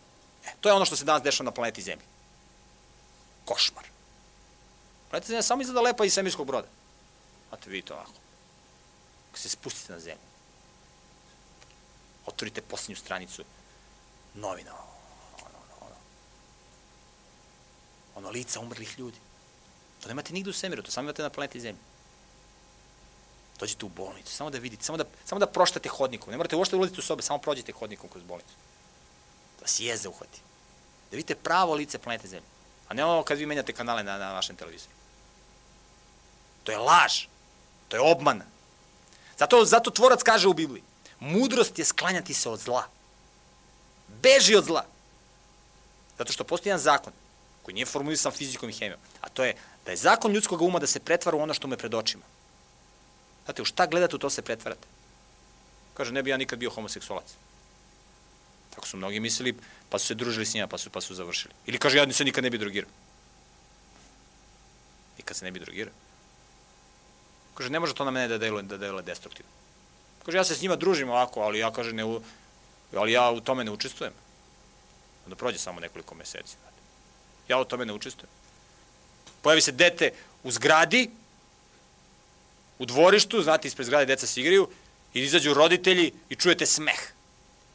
[0.45, 2.05] E, to je ono što se danas dešava na planeti Zemlji.
[3.45, 3.85] Košmar.
[5.09, 6.67] Planeta Zemlja samo izgleda lepa iz svemirskog broda.
[7.49, 8.11] Znate, vidite ovako.
[9.31, 10.31] Kad se spustite na Zemlju,
[12.25, 13.43] otvorite posljednju stranicu
[14.33, 14.85] novina, ono,
[15.45, 15.95] ono, ono,
[18.15, 19.17] ono lica umrlih ljudi.
[20.01, 21.81] To nemate nigde u svemiru, to samo imate na planeti Zemlji.
[23.59, 26.31] Dođite u bolnicu, samo da vidite, samo da, samo da proštate hodnikom.
[26.31, 28.53] Ne morate uopšte ulaziti u sobe, samo prođite hodnikom kroz bolnicu.
[29.57, 30.39] Da vas jeze uhvati.
[31.11, 32.47] Da vidite pravo lice planete Zemlje.
[32.87, 34.95] A ne ono kad vi menjate kanale na, na vašem televizoru.
[36.63, 37.25] To je laž.
[37.87, 38.45] To je obmana.
[39.37, 40.83] Zato, zato tvorac kaže u Bibliji,
[41.19, 42.83] mudrost je sklanjati se od zla.
[44.07, 44.85] Beži od zla.
[46.17, 47.13] Zato što postoji jedan zakon
[47.63, 49.55] koji nije formulisan fizikom i hemijom, a to je
[49.85, 52.23] da je zakon ljudskog uma da se pretvara u ono što mu je pred očima.
[53.45, 54.87] Znate, u šta gledate, u to se pretvarate.
[55.93, 57.33] Kaže, ne bi ja nikad bio homoseksualac.
[58.69, 59.55] Tako su mnogi mislili,
[59.89, 61.53] pa su se družili s njima, pa su, pa su završili.
[61.65, 62.91] Ili kaže, ja se nikad ne bi drogirao.
[65.17, 65.93] Nikad se ne bi drogirao.
[67.53, 69.51] Kaže, ne može to na mene da deluje, da deluje destruktivno.
[70.25, 72.03] Kaže, ja se s njima družim ovako, ali ja, kaže, ne,
[72.95, 74.13] ali ja u tome ne učestvujem.
[75.25, 76.55] Onda prođe samo nekoliko meseci.
[77.47, 78.40] Ja u tome ne učestvujem.
[79.41, 80.11] Pojavi se dete
[80.43, 81.09] u zgradi,
[82.79, 84.69] u dvorištu, znate, ispred zgrade deca se igraju,
[85.13, 86.99] i izađu roditelji i čujete smeh.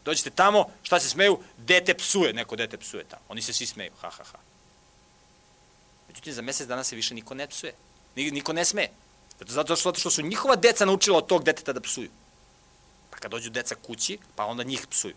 [0.05, 1.39] Dođete tamo, šta se smeju?
[1.57, 3.23] Dete psuje, neko dete psuje tamo.
[3.29, 4.39] Oni se svi smeju, ha, ha, ha.
[6.09, 7.75] Međutim, za mesec dana se više niko ne psuje.
[8.17, 8.89] Niko ne sme.
[9.41, 12.11] Zato što, zato što su njihova deca naučila od tog deteta da psuju.
[13.11, 15.15] Pa kad dođu deca kući, pa onda njih psuju.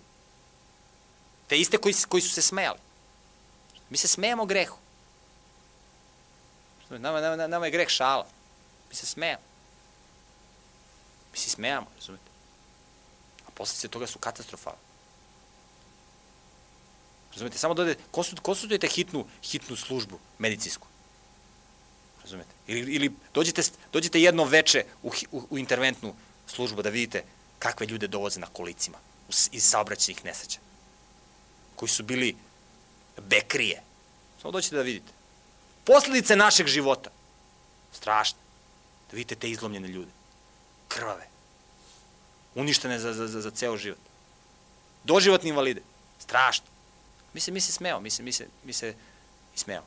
[1.47, 2.79] Te iste koji, koji su se smejali.
[3.89, 4.77] Mi se smejemo grehu.
[6.89, 8.27] Nama, nama, nama je greh šala.
[8.89, 9.43] Mi se smejamo.
[11.31, 12.23] Mi se smejamo, razumete?
[13.47, 14.79] A posljedice toga su katastrofalne.
[17.31, 17.57] Razumete?
[17.57, 17.95] Samo dode,
[18.41, 20.87] konsultujete hitnu, hitnu službu medicinsku.
[22.21, 22.49] Razumete?
[22.67, 23.61] Ili, ili dođete,
[23.93, 26.15] dođete jedno veče u, u, u interventnu
[26.47, 27.23] službu da vidite
[27.59, 28.97] kakve ljude dovoze na kolicima
[29.51, 30.59] iz saobraćenih nesreća.
[31.75, 32.35] Koji su bili
[33.21, 33.83] bekrije.
[34.41, 35.18] Samo doćete da vidite.
[35.89, 37.09] Posledice našeg života.
[37.91, 38.37] Strašne.
[39.09, 40.11] Da vidite te izlomljene ljude.
[40.87, 41.25] Krvave.
[42.55, 43.97] Uništene za, za, za, za ceo život.
[45.03, 45.81] Doživotni invalide.
[46.19, 46.65] Strašno.
[47.33, 48.93] Mi se, mi se smeo, mi se, mi se, mi se
[49.55, 49.81] smeo.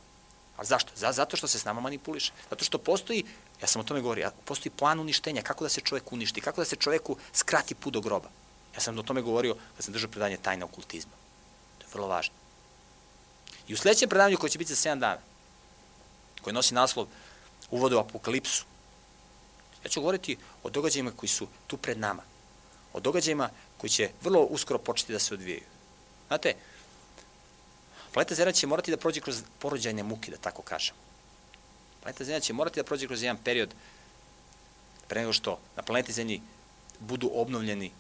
[0.57, 0.91] Ali zašto?
[0.97, 2.33] Zato što se s nama manipuliše.
[2.51, 3.25] Zato što postoji,
[3.63, 6.65] ja sam o tome govorio, postoji plan uništenja, kako da se čovek uništi, kako da
[6.65, 8.29] se čoveku skrati put do groba.
[8.75, 11.13] Ja sam o tome govorio kad sam držao predanje tajna okultizma.
[11.79, 12.35] To je vrlo važno.
[13.69, 15.32] I u sledećem predavanju koje će biti za 7 dana,
[16.43, 17.07] koje nosi naslov
[17.71, 18.65] Uvode u apokalipsu,
[19.85, 22.23] ja ću govoriti o događajima koji su tu pred nama.
[22.93, 25.63] O događajima koji će vrlo uskoro početi da se odvijaju.
[26.29, 26.55] Znate,
[28.13, 30.95] Planeta Zemlja će morati da prođe kroz porođajne muke, da tako kažem.
[32.03, 33.75] Planeta Zemlja će morati da prođe kroz jedan period
[35.09, 36.43] pre nego što na planeti Zemlji
[37.01, 37.93] budu obnovljeni,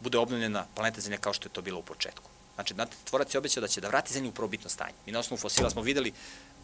[0.00, 2.30] bude obnovljena planeta Zemlja kao što je to bilo u početku.
[2.58, 4.94] Znači, tvorac je obećao da će da vrati Zemlju u prvobitno stanje.
[5.06, 6.12] Mi na osnovu fosila smo videli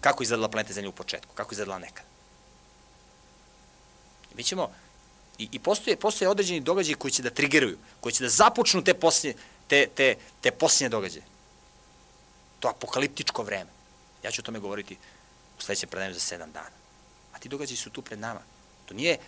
[0.01, 2.09] kako izgledala planeta Zemlja u početku, kako izgledala nekada.
[4.32, 4.70] I mi ćemo,
[5.38, 8.95] i, i postoje, postoje određeni događaji koji će da trigeruju, koji će da započnu te
[8.95, 11.24] posljednje, te, te, te posljednje događaje
[12.64, 13.70] to apokaliptičko vreme.
[14.22, 14.97] Ja ću o tome govoriti
[15.59, 16.76] u sledećem predavanju za sedam dana.
[17.32, 18.40] A ti događaji su tu pred nama.
[18.86, 19.18] To nije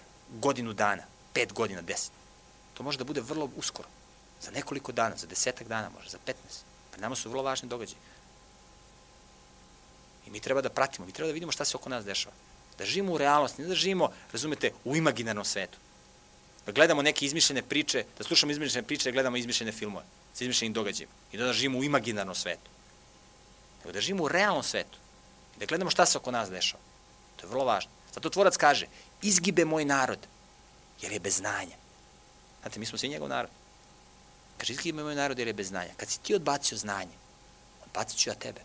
[0.41, 1.03] godinu dana,
[1.33, 2.13] pet godina, deset.
[2.75, 3.89] To može da bude vrlo uskoro.
[4.43, 6.65] Za nekoliko dana, za desetak dana, može za petnaest.
[6.91, 7.99] Pred nama su vrlo važni događaji.
[10.27, 12.35] I mi treba da pratimo, mi treba da vidimo šta se oko nas dešava.
[12.79, 15.79] Da živimo u realnosti, ne da živimo, razumete, u imaginarnom svetu.
[16.67, 20.73] da gledamo neke izmišljene priče, da slušamo izmišljene priče, da gledamo izmišljene filmove sa izmišljenim
[20.73, 22.71] događajima i da živimo u imaginarnom svetu.
[23.79, 24.99] Nego da živimo u realnom svetu
[25.57, 26.83] i da gledamo šta se oko nas dešava.
[27.37, 27.91] To je vrlo važno.
[28.15, 28.87] Zato tvorac kaže,
[29.23, 30.19] izgibe moj narod,
[31.01, 31.77] jer je bez znanja.
[32.61, 33.51] Znate, mi smo svi njegov narod.
[34.59, 35.91] Kaže, izgibe moj narod jer je bez znanja.
[35.97, 37.17] Kad si ti odbacio znanje,
[37.87, 38.61] odbacit ću ja tebe.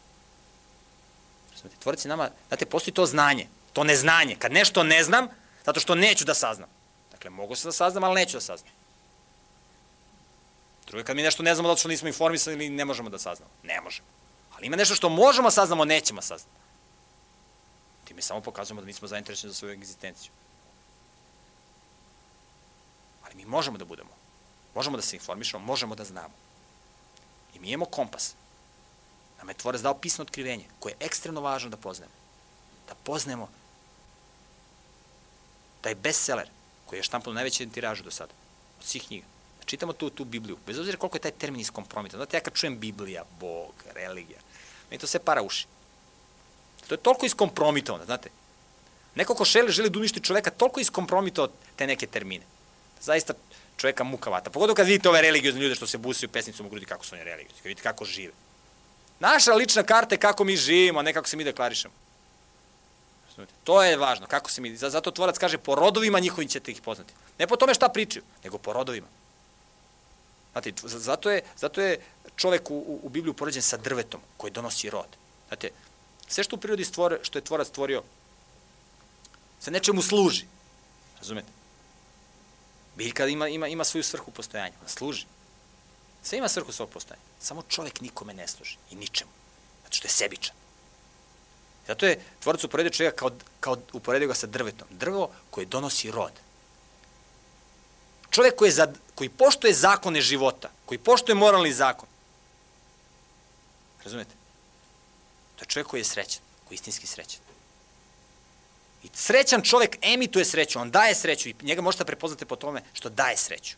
[1.61, 4.35] Znate, tvorac nama, znate, postoji to znanje, to neznanje.
[4.39, 5.27] Kad nešto ne znam,
[5.65, 6.69] zato što neću da saznam.
[7.11, 8.73] Dakle, mogu se da saznam, ali neću da saznam.
[10.87, 13.19] Drugo je kad mi nešto ne znamo zato što nismo informisani ili ne možemo da
[13.19, 13.51] saznamo.
[13.63, 14.07] Ne možemo.
[14.55, 16.57] Ali ima nešto što možemo da saznamo, nećemo saznamo.
[18.05, 20.31] Ti mi samo pokazujemo da nismo zainteresovani za svoju egzistenciju.
[23.23, 24.20] Ali mi možemo da budemo.
[24.75, 26.33] Možemo da se informišemo, možemo da znamo.
[27.55, 28.33] I mi imamo kompas.
[29.37, 32.11] Nam je tvorac dao pisno otkrivenje, koje je ekstremno važno da poznamo.
[32.87, 33.49] Da poznemo
[35.81, 36.49] taj bestseller,
[36.85, 38.33] koji je štampan u najvećem tiražu do sada,
[38.79, 39.25] od svih knjiga.
[39.59, 42.17] Da čitamo tu, tu Bibliju, bez obzira koliko je taj termin iskompromitan.
[42.17, 44.39] Znate, ja kad čujem Biblija, Bog, religija,
[44.89, 45.65] meni to sve para uši.
[46.87, 48.29] To je toliko iskompromitovano, znate.
[49.15, 52.45] Neko ko šeli, želi da uništi čoveka, toliko iskompromitovao te neke termine.
[53.01, 53.33] Zaista
[53.81, 54.49] čoveka mukavata.
[54.49, 57.23] Pogotovo kad vidite ove religiozne ljude što se busaju pesnicom u grudi, kako su oni
[57.23, 58.33] religiozni, kad vidite kako žive.
[59.19, 61.93] Naša lična karta je kako mi živimo, a ne kako se mi deklarišemo.
[63.63, 67.13] To je važno, kako se mi, zato tvorac kaže, po rodovima njihovim ćete ih poznati.
[67.39, 69.07] Ne po tome šta pričaju, nego po rodovima.
[70.51, 71.99] Znate, zato je, zato je
[72.35, 75.07] čovek u, u, u Bibliju poređen sa drvetom koji donosi rod.
[75.47, 75.69] Znate,
[76.27, 78.03] sve što u prirodi stvore, što je tvorac stvorio,
[79.59, 80.45] se nečemu služi.
[81.17, 81.60] Razumete?
[82.95, 85.25] Biljka ima, ima, ima svoju svrhu postojanja, ona služi.
[86.23, 87.23] Sve ima svrhu svog postojanja.
[87.39, 89.31] Samo čovek nikome ne služi i ničemu.
[89.83, 90.55] Zato što je sebičan.
[91.87, 94.87] Zato je tvorac uporedio čovjeka kao, kao uporedio ga sa drvetom.
[94.89, 96.31] Drvo koje donosi rod.
[98.29, 102.07] Čovjek koji, za, koji poštuje zakone života, koji poštuje moralni zakon.
[104.03, 104.31] Razumete?
[105.55, 107.50] To je čovjek koji je srećan, koji je istinski srećan.
[109.03, 113.09] I srećan čovjek emituje sreću, on daje sreću i njega možete prepoznati po tome što
[113.09, 113.75] daje sreću.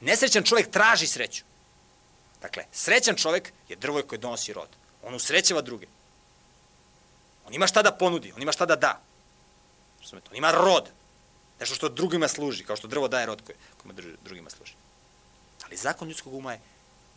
[0.00, 1.44] Nesrećan čovjek traži sreću.
[2.42, 4.68] Dakle, srećan čovjek je drvo koje donosi rod.
[5.02, 5.86] On usrećeva druge.
[7.46, 9.00] On ima šta da ponudi, on ima šta da da.
[10.00, 10.28] Razumete?
[10.30, 10.88] On ima rod.
[11.60, 14.72] Nešto što drugima služi, kao što drvo daje rod koje, kojima drugima služi.
[15.64, 16.60] Ali zakon ljudskog uma je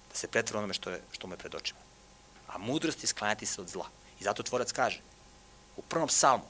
[0.10, 1.80] da se pretvore onome što, je, što mu je pred očima.
[2.48, 3.88] A mudrost je sklanjati se od zla.
[4.20, 5.02] I zato tvorac kaže,
[5.78, 6.44] u prvom psalmu,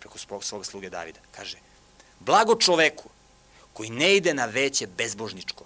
[0.00, 1.58] preko svog sluge Davida, kaže,
[2.20, 3.08] blago čoveku
[3.72, 5.64] koji ne ide na veće bezbožničko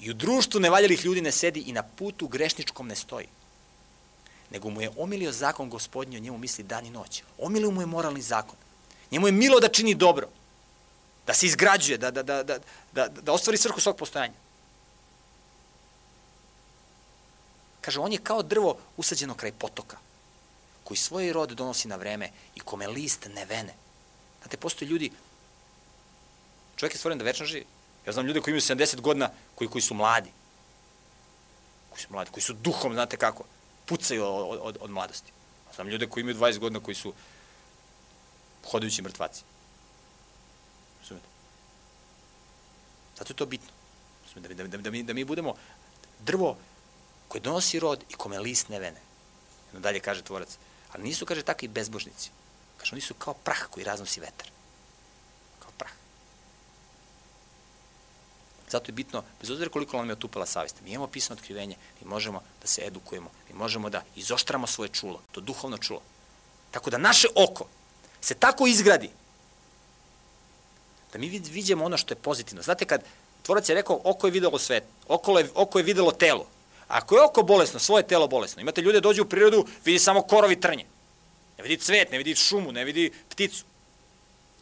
[0.00, 3.28] i u društvu nevaljalih ljudi ne sedi i na putu grešničkom ne stoji
[4.50, 7.22] nego mu je omilio zakon gospodnji, o njemu misli dan i noć.
[7.38, 8.56] Omilio mu je moralni zakon.
[9.10, 10.28] Njemu je milo da čini dobro,
[11.26, 12.58] da se izgrađuje, da, da, da, da,
[12.92, 14.34] da, da ostvari svrhu svog postojanja.
[17.80, 19.96] Kaže, on je kao drvo usađeno kraj potoka,
[20.88, 23.74] koji svoj rod donosi na vreme i kome list ne vene.
[24.40, 25.10] Znate, postoje ljudi,
[26.76, 27.66] čovjek je stvoren da večno živi.
[28.06, 30.30] Ja znam ljude koji imaju 70 godina, koji, koji su mladi.
[31.90, 33.44] Koji su mladi, koji su duhom, znate kako
[33.86, 35.32] pucaju od, od, od mladosti.
[35.74, 37.12] Znam ljude koji imaju 20 godina koji su
[38.70, 39.42] hodajući mrtvaci.
[41.00, 41.26] Razumete?
[43.18, 43.68] Zato je to bitno.
[44.34, 45.54] Da, da, da, da, mi, da mi budemo
[46.24, 46.56] drvo
[47.28, 49.00] koje donosi rod i kome list ne vene.
[49.72, 50.58] Dalje kaže tvorac.
[50.92, 52.30] Ali nisu, kaže, takvi bezbožnici.
[52.76, 54.50] Kaže, oni su kao prah koji raznosi vetar.
[58.70, 62.08] Zato je bitno, bez obzira koliko nam je otupala savest, mi imamo pisano otkrivenje, mi
[62.08, 66.00] možemo da se edukujemo, mi možemo da izoštramo svoje čulo, to duhovno čulo.
[66.70, 67.66] Tako da naše oko
[68.20, 69.10] se tako izgradi
[71.12, 72.62] da mi vidimo ono što je pozitivno.
[72.62, 73.04] Znate, kad
[73.42, 76.46] tvorac je rekao oko je videlo svet, oko je, oko je videlo telo.
[76.88, 80.60] Ako je oko bolesno, svoje telo bolesno, imate ljude dođu u prirodu, vidi samo korovi
[80.60, 80.86] trnje.
[81.58, 83.64] Ne vidi cvet, ne vidi šumu, ne vidi pticu.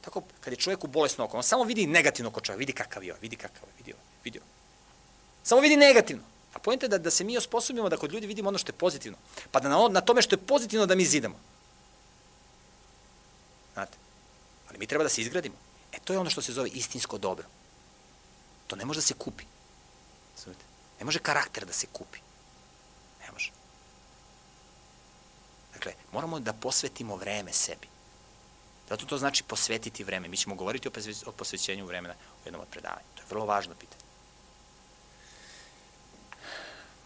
[0.01, 3.05] Tako, kad je čovjek u bolesno oko, on samo vidi negativno oko čovjeka, vidi kakav
[3.05, 4.41] je, vidi kakav je, vidi, vidi.
[5.43, 6.23] Samo vidi negativno.
[6.55, 9.19] A pojente da, da se mi osposobimo da kod ljudi vidimo ono što je pozitivno.
[9.51, 11.41] Pa da na, na tome što je pozitivno da mi zidamo.
[13.75, 13.99] Znate?
[14.69, 15.55] Ali mi treba da se izgradimo.
[15.93, 17.47] E, to je ono što se zove istinsko dobro.
[18.67, 19.45] To ne može da se kupi.
[20.99, 22.19] Ne može karakter da se kupi.
[23.21, 23.51] Ne može.
[25.75, 27.89] Dakle, moramo da posvetimo vreme sebi.
[28.89, 30.29] Zato to znači posvetiti vreme.
[30.29, 30.89] Mi ćemo govoriti
[31.27, 33.07] o posvećenju vremena u jednom od predavanja.
[33.15, 34.03] To je vrlo važno pitanje.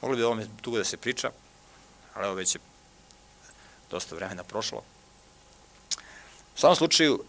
[0.02, 1.30] Mogli bi o ovome dugo da se priča,
[2.14, 2.60] ali evo već je
[3.90, 4.82] dosta vremena prošlo.
[6.56, 7.24] U svakom slučaju,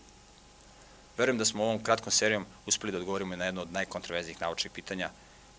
[1.18, 5.10] Verujem da smo ovom kratkom serijom uspeli da odgovorimo na jedno od najkontroverzijih naučnih pitanja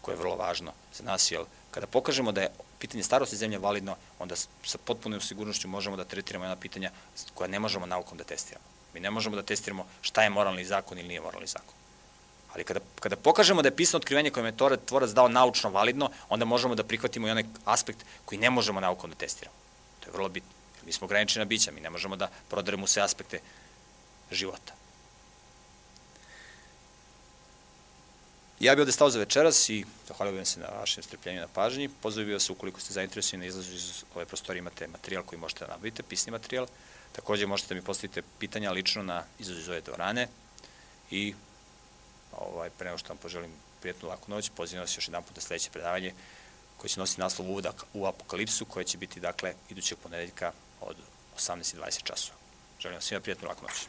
[0.03, 3.97] koje je vrlo važno za nas, jer kada pokažemo da je pitanje starosti zemlje validno,
[4.19, 6.91] onda sa potpunom sigurnošću možemo da tretiramo jedna pitanja
[7.35, 8.65] koja ne možemo naukom da testiramo.
[8.95, 11.75] Mi ne možemo da testiramo šta je moralni zakon ili nije moralni zakon.
[12.55, 16.45] Ali kada, kada pokažemo da je pisano otkrivenje koje je tvorac dao naučno validno, onda
[16.45, 19.57] možemo da prihvatimo i onaj aspekt koji ne možemo naukom da testiramo.
[20.01, 20.51] To je vrlo bitno.
[20.87, 23.41] Mi smo ograničena bića, mi ne možemo da prodaremo sve aspekte
[24.31, 24.82] života.
[28.63, 31.89] Ja bih ovde stao za večeras i zahvalio bih se na vašem strpljenju na pažnji.
[32.03, 35.65] Pozovio bih vas ukoliko ste zainteresovani na izlazu iz ove prostorije imate materijal koji možete
[35.65, 36.67] da nabavite, pisni materijal.
[37.13, 40.29] Takođe možete da mi postavite pitanja lično na izlazu iz ove dvorane
[41.11, 41.35] i
[42.33, 43.51] ovaj, pre nego što vam poželim
[43.81, 46.15] prijatnu laku noć, pozivam vas još jedan put na sledeće predavanje
[46.77, 50.97] koje će nositi naslov Uvodak u apokalipsu, koje će biti, dakle, idućeg ponedeljka od
[51.39, 52.39] 18.20 časova.
[52.81, 53.87] Želim vam svima prijatnu laku noć.